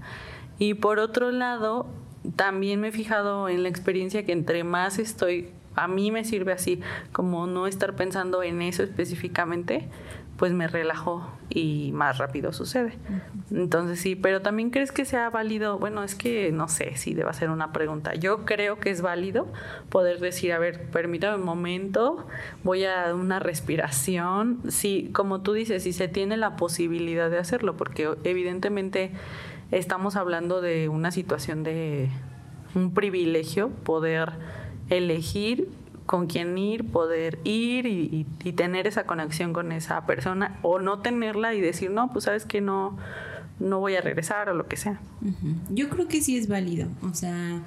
Y 0.59 0.75
por 0.75 0.99
otro 0.99 1.31
lado, 1.31 1.87
también 2.35 2.79
me 2.79 2.89
he 2.89 2.91
fijado 2.91 3.49
en 3.49 3.63
la 3.63 3.69
experiencia 3.69 4.25
que 4.25 4.31
entre 4.31 4.63
más 4.63 4.99
estoy, 4.99 5.49
a 5.75 5.87
mí 5.87 6.11
me 6.11 6.23
sirve 6.23 6.53
así, 6.53 6.79
como 7.11 7.47
no 7.47 7.67
estar 7.67 7.95
pensando 7.95 8.43
en 8.43 8.61
eso 8.61 8.83
específicamente, 8.83 9.89
pues 10.43 10.51
me 10.51 10.67
relajó 10.67 11.25
y 11.49 11.91
más 11.93 12.17
rápido 12.17 12.51
sucede. 12.51 12.97
Entonces 13.49 14.01
sí, 14.01 14.17
pero 14.17 14.41
también 14.41 14.71
crees 14.71 14.91
que 14.91 15.05
sea 15.05 15.29
válido, 15.29 15.79
bueno, 15.79 16.03
es 16.03 16.15
que 16.15 16.51
no 16.51 16.67
sé 16.67 16.97
si 16.97 17.13
deba 17.13 17.31
ser 17.31 17.49
una 17.49 17.71
pregunta. 17.71 18.13
Yo 18.15 18.43
creo 18.43 18.77
que 18.77 18.89
es 18.89 19.01
válido 19.01 19.47
poder 19.87 20.19
decir, 20.19 20.51
a 20.51 20.59
ver, 20.59 20.89
permítame 20.89 21.37
un 21.37 21.45
momento, 21.45 22.27
voy 22.61 22.83
a 22.83 23.15
una 23.15 23.39
respiración, 23.39 24.59
sí, 24.67 25.11
como 25.13 25.39
tú 25.39 25.53
dices, 25.53 25.83
si 25.83 25.93
se 25.93 26.09
tiene 26.09 26.35
la 26.35 26.57
posibilidad 26.57 27.29
de 27.29 27.37
hacerlo, 27.37 27.77
porque 27.77 28.13
evidentemente 28.25 29.11
estamos 29.71 30.17
hablando 30.17 30.59
de 30.59 30.89
una 30.89 31.11
situación 31.11 31.63
de 31.63 32.09
un 32.75 32.93
privilegio 32.93 33.69
poder 33.69 34.33
elegir 34.89 35.69
con 36.05 36.27
quién 36.27 36.57
ir, 36.57 36.85
poder 36.85 37.39
ir 37.43 37.85
y, 37.85 38.25
tener 38.53 38.87
esa 38.87 39.05
conexión 39.05 39.53
con 39.53 39.71
esa 39.71 40.05
persona 40.05 40.59
o 40.61 40.79
no 40.79 40.99
tenerla 40.99 41.53
y 41.53 41.61
decir, 41.61 41.91
no, 41.91 42.11
pues 42.11 42.25
sabes 42.25 42.45
que 42.45 42.61
no, 42.61 42.97
no 43.59 43.79
voy 43.79 43.95
a 43.95 44.01
regresar 44.01 44.49
o 44.49 44.53
lo 44.53 44.67
que 44.67 44.77
sea. 44.77 44.99
Yo 45.69 45.89
creo 45.89 46.07
que 46.07 46.21
sí 46.21 46.37
es 46.37 46.47
válido, 46.47 46.87
o 47.01 47.13
sea, 47.13 47.61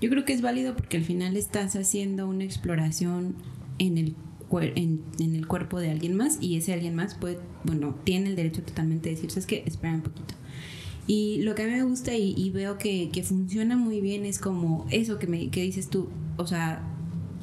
yo 0.00 0.08
creo 0.08 0.24
que 0.24 0.32
es 0.32 0.42
válido 0.42 0.74
porque 0.74 0.96
al 0.96 1.04
final 1.04 1.36
estás 1.36 1.76
haciendo 1.76 2.26
una 2.28 2.44
exploración 2.44 3.34
en 3.78 3.98
el, 3.98 4.16
en, 4.52 5.02
el 5.18 5.46
cuerpo 5.46 5.78
de 5.80 5.90
alguien 5.90 6.16
más 6.16 6.38
y 6.40 6.56
ese 6.56 6.72
alguien 6.72 6.94
más 6.94 7.14
puede, 7.14 7.38
bueno, 7.64 7.96
tiene 8.04 8.30
el 8.30 8.36
derecho 8.36 8.62
totalmente 8.62 9.08
de 9.08 9.16
decir, 9.16 9.30
es 9.36 9.46
que 9.46 9.62
espera 9.66 9.94
un 9.94 10.02
poquito. 10.02 10.34
Y 11.06 11.42
lo 11.42 11.56
que 11.56 11.64
a 11.64 11.66
mí 11.66 11.72
me 11.72 11.82
gusta 11.82 12.14
y, 12.14 12.50
veo 12.50 12.78
que, 12.78 13.10
que, 13.12 13.24
funciona 13.24 13.76
muy 13.76 14.00
bien 14.00 14.24
es 14.24 14.38
como 14.38 14.86
eso 14.90 15.18
que, 15.18 15.26
me, 15.26 15.50
que 15.50 15.62
dices 15.62 15.88
tú, 15.88 16.08
o 16.36 16.46
sea, 16.46 16.89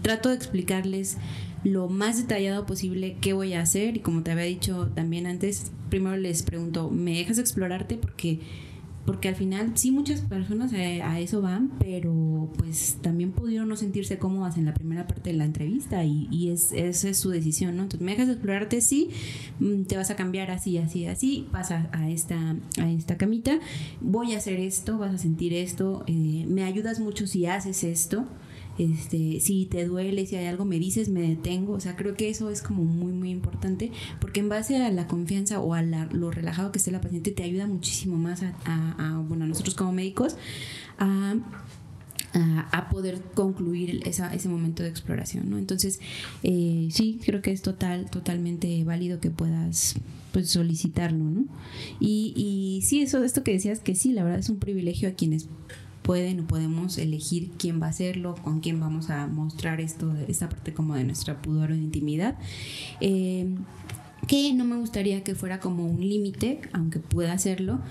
trato 0.07 0.29
de 0.29 0.35
explicarles 0.35 1.17
lo 1.65 1.89
más 1.89 2.15
detallado 2.15 2.65
posible 2.65 3.17
qué 3.19 3.33
voy 3.33 3.55
a 3.55 3.61
hacer 3.61 3.97
y 3.97 3.99
como 3.99 4.23
te 4.23 4.31
había 4.31 4.45
dicho 4.45 4.89
también 4.95 5.27
antes, 5.27 5.73
primero 5.89 6.15
les 6.15 6.43
pregunto, 6.43 6.89
¿me 6.89 7.17
dejas 7.17 7.39
explorarte? 7.39 7.97
Porque 7.97 8.39
porque 9.05 9.29
al 9.29 9.35
final 9.35 9.71
sí 9.75 9.91
muchas 9.91 10.19
personas 10.19 10.73
a, 10.73 11.19
eso 11.19 11.41
van, 11.41 11.71
pero 11.79 12.49
pues 12.57 12.97
también 13.01 13.31
pudieron 13.31 13.69
no 13.69 13.77
sentirse 13.77 14.17
cómodas 14.17 14.57
en 14.57 14.65
la 14.65 14.73
primera 14.73 15.07
parte 15.07 15.31
de 15.31 15.37
la 15.37 15.45
entrevista 15.45 16.03
y, 16.03 16.27
y 16.29 16.51
es, 16.51 16.73
esa 16.73 17.09
es 17.09 17.17
su 17.17 17.29
decisión, 17.29 17.77
¿no? 17.77 17.83
Entonces 17.83 18.05
me 18.05 18.11
dejas 18.11 18.29
explorarte, 18.29 18.81
sí, 18.81 19.09
mm, 19.59 19.83
te 19.83 19.95
vas 19.95 20.09
a 20.09 20.17
cambiar 20.17 20.51
así, 20.51 20.77
así, 20.77 21.05
así, 21.05 21.47
pasa 21.51 21.89
a 21.93 22.09
esta, 22.09 22.57
a 22.79 22.91
esta 22.91 23.17
camita, 23.17 23.59
voy 24.01 24.33
a 24.33 24.37
hacer 24.37 24.59
esto, 24.59 24.97
vas 24.97 25.13
a 25.13 25.17
sentir 25.17 25.53
esto, 25.53 26.03
eh, 26.07 26.45
me 26.47 26.63
ayudas 26.63 26.99
mucho 26.99 27.27
si 27.27 27.45
haces 27.45 27.85
esto, 27.85 28.25
este, 28.77 29.39
si 29.39 29.65
te 29.65 29.85
duele, 29.85 30.25
si 30.25 30.35
hay 30.35 30.45
algo 30.45 30.65
me 30.65 30.79
dices, 30.79 31.09
me 31.09 31.21
detengo, 31.21 31.73
o 31.73 31.79
sea, 31.79 31.95
creo 31.95 32.15
que 32.15 32.29
eso 32.29 32.49
es 32.49 32.61
como 32.61 32.83
muy, 32.83 33.11
muy 33.11 33.31
importante, 33.31 33.91
porque 34.19 34.39
en 34.39 34.49
base 34.49 34.77
a 34.77 34.91
la 34.91 35.07
confianza 35.07 35.59
o 35.59 35.73
a 35.73 35.81
lo 35.81 36.31
relajado 36.31 36.71
que 36.71 36.79
esté 36.79 36.91
la 36.91 37.01
paciente, 37.01 37.31
te 37.31 37.43
ayuda 37.43 37.67
muchísimo 37.67 38.17
más 38.17 38.43
a, 38.43 39.23
bueno, 39.27 39.45
a 39.45 39.47
nosotros 39.47 39.75
como 39.75 39.91
médicos, 39.91 40.37
a 40.99 41.35
a, 42.33 42.89
poder 42.89 43.21
concluir 43.33 44.01
esa, 44.05 44.33
ese 44.33 44.49
momento 44.49 44.83
de 44.83 44.89
exploración, 44.89 45.49
¿no? 45.49 45.57
Entonces, 45.57 45.99
eh, 46.43 46.87
sí, 46.91 47.19
creo 47.25 47.41
que 47.41 47.51
es 47.51 47.61
total, 47.61 48.09
totalmente 48.09 48.83
válido 48.83 49.19
que 49.19 49.29
puedas 49.31 49.95
pues 50.31 50.49
solicitarlo, 50.49 51.23
¿no? 51.23 51.45
Y, 51.99 52.33
y 52.35 52.81
sí, 52.85 53.01
eso 53.01 53.23
esto 53.23 53.43
que 53.43 53.53
decías 53.53 53.79
que 53.79 53.95
sí, 53.95 54.11
la 54.11 54.23
verdad 54.23 54.39
es 54.39 54.49
un 54.49 54.59
privilegio 54.59 55.09
a 55.09 55.13
quienes 55.13 55.47
pueden 56.07 56.39
o 56.39 56.47
podemos 56.47 56.97
elegir 56.97 57.51
quién 57.59 57.81
va 57.81 57.87
a 57.87 57.89
hacerlo, 57.89 58.35
con 58.41 58.61
quién 58.61 58.79
vamos 58.79 59.09
a 59.09 59.27
mostrar 59.27 59.81
esto, 59.81 60.15
esta 60.29 60.47
parte 60.47 60.73
como 60.73 60.95
de 60.95 61.03
nuestra 61.03 61.41
pudor 61.41 61.71
o 61.71 61.75
intimidad. 61.75 62.39
Eh, 63.01 63.53
que 64.25 64.53
no 64.53 64.63
me 64.63 64.77
gustaría 64.77 65.23
que 65.23 65.35
fuera 65.35 65.59
como 65.59 65.85
un 65.85 65.99
límite, 65.99 66.61
aunque 66.71 66.99
pueda 66.99 67.33
hacerlo, 67.33 67.81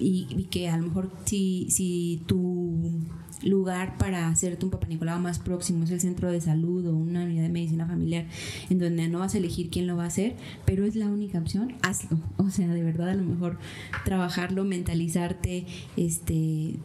y, 0.00 0.48
que 0.50 0.68
a 0.68 0.76
lo 0.76 0.84
mejor 0.88 1.12
si, 1.24 1.68
si 1.70 2.22
tu 2.26 3.00
lugar 3.42 3.96
para 3.98 4.28
hacerte 4.28 4.64
un 4.64 4.70
papá 4.70 4.86
más 5.18 5.38
próximo 5.38 5.84
es 5.84 5.90
el 5.90 6.00
centro 6.00 6.30
de 6.30 6.40
salud 6.40 6.86
o 6.86 6.94
una 6.94 7.24
unidad 7.24 7.44
de 7.44 7.48
medicina 7.48 7.86
familiar 7.86 8.26
en 8.68 8.78
donde 8.78 9.08
no 9.08 9.20
vas 9.20 9.34
a 9.34 9.38
elegir 9.38 9.70
quién 9.70 9.86
lo 9.86 9.96
va 9.96 10.04
a 10.04 10.08
hacer, 10.08 10.36
pero 10.64 10.84
es 10.84 10.96
la 10.96 11.06
única 11.06 11.38
opción, 11.38 11.74
hazlo. 11.82 12.18
O 12.36 12.50
sea, 12.50 12.68
de 12.68 12.82
verdad 12.82 13.10
a 13.10 13.14
lo 13.14 13.22
mejor 13.22 13.58
trabajarlo, 14.04 14.64
mentalizarte, 14.64 15.66
este 15.96 16.78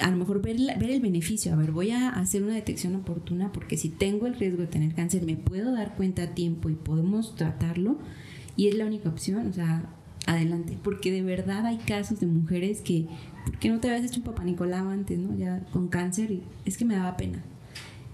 a 0.00 0.10
lo 0.10 0.16
mejor 0.16 0.42
ver, 0.42 0.56
ver 0.78 0.90
el 0.90 1.00
beneficio, 1.00 1.52
a 1.52 1.56
ver, 1.56 1.72
voy 1.72 1.90
a 1.90 2.10
hacer 2.10 2.42
una 2.42 2.54
detección 2.54 2.94
oportuna 2.96 3.52
porque 3.52 3.76
si 3.76 3.88
tengo 3.88 4.26
el 4.26 4.34
riesgo 4.34 4.62
de 4.62 4.66
tener 4.66 4.94
cáncer, 4.94 5.24
me 5.24 5.36
puedo 5.36 5.72
dar 5.72 5.94
cuenta 5.96 6.24
a 6.24 6.34
tiempo 6.34 6.68
y 6.70 6.74
podemos 6.74 7.36
tratarlo 7.36 7.98
y 8.56 8.68
es 8.68 8.74
la 8.74 8.86
única 8.86 9.08
opción, 9.08 9.48
o 9.48 9.52
sea, 9.52 9.88
adelante, 10.26 10.78
porque 10.82 11.10
de 11.12 11.22
verdad 11.22 11.66
hay 11.66 11.78
casos 11.78 12.20
de 12.20 12.26
mujeres 12.26 12.80
que, 12.80 13.06
¿por 13.44 13.58
qué 13.58 13.68
no 13.68 13.80
te 13.80 13.88
habías 13.88 14.10
hecho 14.10 14.20
un 14.20 14.26
papá 14.26 14.44
Nicolau 14.44 14.88
antes, 14.88 15.18
no? 15.18 15.36
Ya 15.36 15.60
con 15.72 15.88
cáncer 15.88 16.30
y 16.30 16.42
es 16.64 16.76
que 16.76 16.84
me 16.84 16.94
daba 16.96 17.16
pena. 17.16 17.42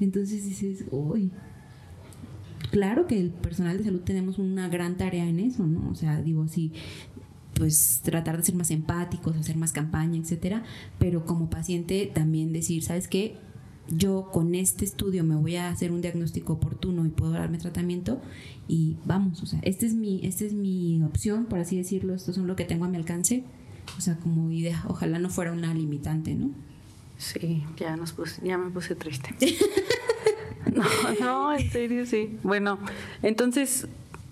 Entonces 0.01 0.44
dices, 0.44 0.85
uy, 0.90 1.31
claro 2.70 3.07
que 3.07 3.20
el 3.20 3.31
personal 3.31 3.79
de 3.79 3.85
salud 3.85 4.01
tenemos 4.01 4.38
una 4.38 4.68
gran 4.68 4.96
tarea 4.96 5.27
en 5.27 5.40
eso, 5.40 5.66
¿no? 5.66 5.90
O 5.90 5.94
sea, 5.94 6.23
digo, 6.23 6.49
si 6.49 6.73
pues 7.61 8.01
tratar 8.03 8.38
de 8.38 8.42
ser 8.42 8.55
más 8.55 8.70
empáticos, 8.70 9.37
hacer 9.37 9.59
más 9.59 9.73
campaña, 9.73 10.18
etcétera, 10.18 10.62
pero 10.99 11.27
como 11.27 11.51
paciente 11.51 12.11
también 12.12 12.55
decir, 12.55 12.83
¿sabes 12.83 13.07
qué? 13.07 13.37
Yo 13.90 14.31
con 14.33 14.55
este 14.55 14.87
estudio 14.87 15.25
me 15.25 15.35
voy 15.35 15.57
a 15.57 15.68
hacer 15.68 15.92
un 15.92 16.01
diagnóstico 16.01 16.55
oportuno 16.55 17.05
y 17.05 17.11
puedo 17.11 17.33
darme 17.33 17.59
tratamiento 17.59 18.18
y 18.66 18.96
vamos, 19.05 19.42
o 19.42 19.46
sea, 19.46 19.61
esta 19.61 19.85
es 19.85 19.92
mi 19.92 20.25
esta 20.25 20.46
es 20.46 20.55
mi 20.55 21.03
opción, 21.03 21.44
por 21.44 21.59
así 21.59 21.77
decirlo, 21.77 22.14
esto 22.14 22.31
es 22.31 22.38
lo 22.38 22.57
que 22.57 22.64
tengo 22.64 22.87
a 22.87 22.88
mi 22.88 22.96
alcance, 22.96 23.44
o 23.99 24.01
sea, 24.01 24.16
como 24.16 24.51
idea, 24.51 24.83
ojalá 24.88 25.18
no 25.18 25.29
fuera 25.29 25.53
una 25.53 25.75
limitante, 25.75 26.35
¿no? 26.35 26.53
Sí, 27.18 27.62
ya 27.77 27.94
nos 27.94 28.12
puse, 28.12 28.40
ya 28.42 28.57
me 28.57 28.70
puse 28.70 28.94
triste. 28.94 29.35
no, 30.75 30.85
no, 31.20 31.53
en 31.53 31.70
serio 31.70 32.07
sí. 32.07 32.38
Bueno, 32.42 32.79
entonces 33.23 33.87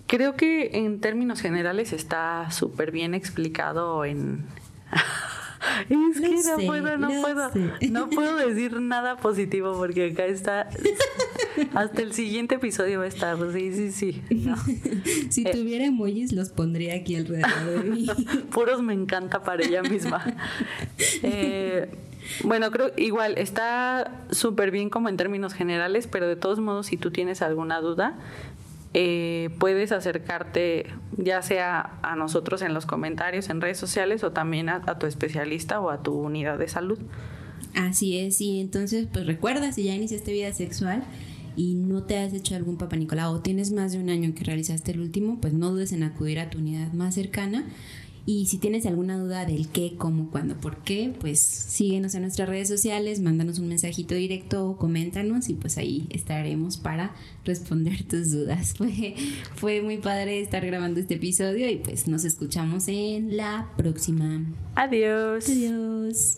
Creo 0.09 0.35
que 0.35 0.71
en 0.73 1.01
términos 1.01 1.39
generales 1.39 1.93
está 1.93 2.49
súper 2.49 2.89
bien 2.91 3.13
explicado 3.13 4.05
en... 4.05 4.43
es 5.87 6.19
que 6.19 6.31
no 6.49 6.65
puedo, 6.65 6.97
no 6.97 7.09
puedo, 7.21 7.51
no 7.91 8.09
puedo 8.09 8.35
decir 8.37 8.81
nada 8.81 9.17
positivo 9.17 9.77
porque 9.77 10.09
acá 10.09 10.25
está, 10.25 10.67
hasta 11.75 12.01
el 12.01 12.13
siguiente 12.13 12.55
episodio 12.55 12.97
va 12.97 13.05
a 13.05 13.07
estar, 13.07 13.37
sí, 13.53 13.71
sí, 13.71 13.91
sí. 13.91 14.23
Si 15.29 15.43
eh, 15.45 15.51
tuviera 15.51 15.85
emojis 15.85 16.33
los 16.33 16.49
pondría 16.49 16.95
aquí 16.95 17.15
alrededor 17.15 17.83
de 17.83 17.89
mí. 17.91 18.07
Puros 18.51 18.81
me 18.81 18.95
encanta 18.95 19.43
para 19.43 19.63
ella 19.63 19.83
misma. 19.83 20.25
Eh, 21.21 21.87
bueno, 22.43 22.71
creo 22.71 22.91
igual 22.97 23.37
está 23.37 24.23
súper 24.31 24.71
bien 24.71 24.89
como 24.89 25.07
en 25.07 25.17
términos 25.17 25.53
generales, 25.53 26.07
pero 26.07 26.27
de 26.27 26.35
todos 26.35 26.59
modos, 26.59 26.87
si 26.87 26.97
tú 26.97 27.11
tienes 27.11 27.43
alguna 27.43 27.79
duda, 27.79 28.17
eh, 28.93 29.49
puedes 29.59 29.91
acercarte 29.91 30.87
ya 31.17 31.41
sea 31.41 31.99
a 32.01 32.15
nosotros 32.15 32.61
en 32.61 32.73
los 32.73 32.85
comentarios, 32.85 33.49
en 33.49 33.61
redes 33.61 33.77
sociales 33.77 34.23
o 34.23 34.31
también 34.31 34.69
a, 34.69 34.81
tu 34.97 35.05
especialista 35.05 35.79
o 35.79 35.89
a 35.89 36.01
tu 36.01 36.13
unidad 36.13 36.57
de 36.57 36.67
salud. 36.67 36.99
Así 37.75 38.17
es, 38.17 38.41
y 38.41 38.59
entonces 38.59 39.07
pues 39.11 39.27
recuerda, 39.27 39.71
si 39.71 39.83
ya 39.83 39.93
iniciaste 39.93 40.31
vida 40.31 40.51
sexual 40.53 41.03
y 41.55 41.75
no 41.75 42.03
te 42.03 42.17
has 42.17 42.33
hecho 42.33 42.55
algún 42.55 42.77
papá 42.77 42.95
Nicolau 42.95 43.35
o 43.35 43.41
tienes 43.41 43.71
más 43.71 43.91
de 43.91 43.99
un 43.99 44.09
año 44.09 44.33
que 44.33 44.43
realizaste 44.43 44.91
el 44.91 45.01
último, 45.01 45.39
pues 45.39 45.53
no 45.53 45.69
dudes 45.71 45.91
en 45.91 46.03
acudir 46.03 46.39
a 46.39 46.49
tu 46.49 46.57
unidad 46.57 46.91
más 46.93 47.13
cercana 47.13 47.65
y 48.31 48.45
si 48.45 48.59
tienes 48.59 48.85
alguna 48.85 49.17
duda 49.17 49.43
del 49.43 49.69
qué, 49.69 49.95
cómo, 49.97 50.29
cuándo, 50.29 50.53
por 50.53 50.77
qué, 50.83 51.11
pues 51.19 51.39
síguenos 51.39 52.13
en 52.13 52.21
nuestras 52.21 52.47
redes 52.47 52.67
sociales, 52.67 53.21
mándanos 53.21 53.57
un 53.57 53.69
mensajito 53.69 54.13
directo 54.13 54.69
o 54.69 54.77
coméntanos 54.77 55.49
y 55.49 55.55
pues 55.55 55.79
ahí 55.79 56.05
estaremos 56.11 56.77
para 56.77 57.11
responder 57.43 58.03
tus 58.03 58.31
dudas. 58.31 58.73
Fue, 58.77 59.15
fue 59.55 59.81
muy 59.81 59.97
padre 59.97 60.41
estar 60.41 60.63
grabando 60.63 60.99
este 60.99 61.15
episodio 61.15 61.67
y 61.71 61.77
pues 61.77 62.07
nos 62.07 62.23
escuchamos 62.23 62.87
en 62.87 63.35
la 63.35 63.67
próxima. 63.75 64.45
Adiós. 64.75 65.49
Adiós. 65.49 66.37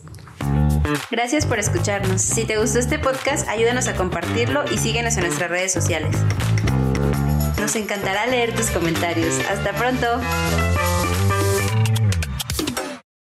Gracias 1.10 1.44
por 1.44 1.58
escucharnos. 1.58 2.22
Si 2.22 2.46
te 2.46 2.58
gustó 2.58 2.78
este 2.78 2.98
podcast, 2.98 3.46
ayúdanos 3.48 3.86
a 3.88 3.96
compartirlo 3.96 4.64
y 4.72 4.78
síguenos 4.78 5.18
en 5.18 5.24
nuestras 5.24 5.50
redes 5.50 5.72
sociales. 5.72 6.16
Nos 7.60 7.76
encantará 7.76 8.26
leer 8.28 8.54
tus 8.54 8.70
comentarios. 8.70 9.38
Hasta 9.50 9.74
pronto. 9.74 10.06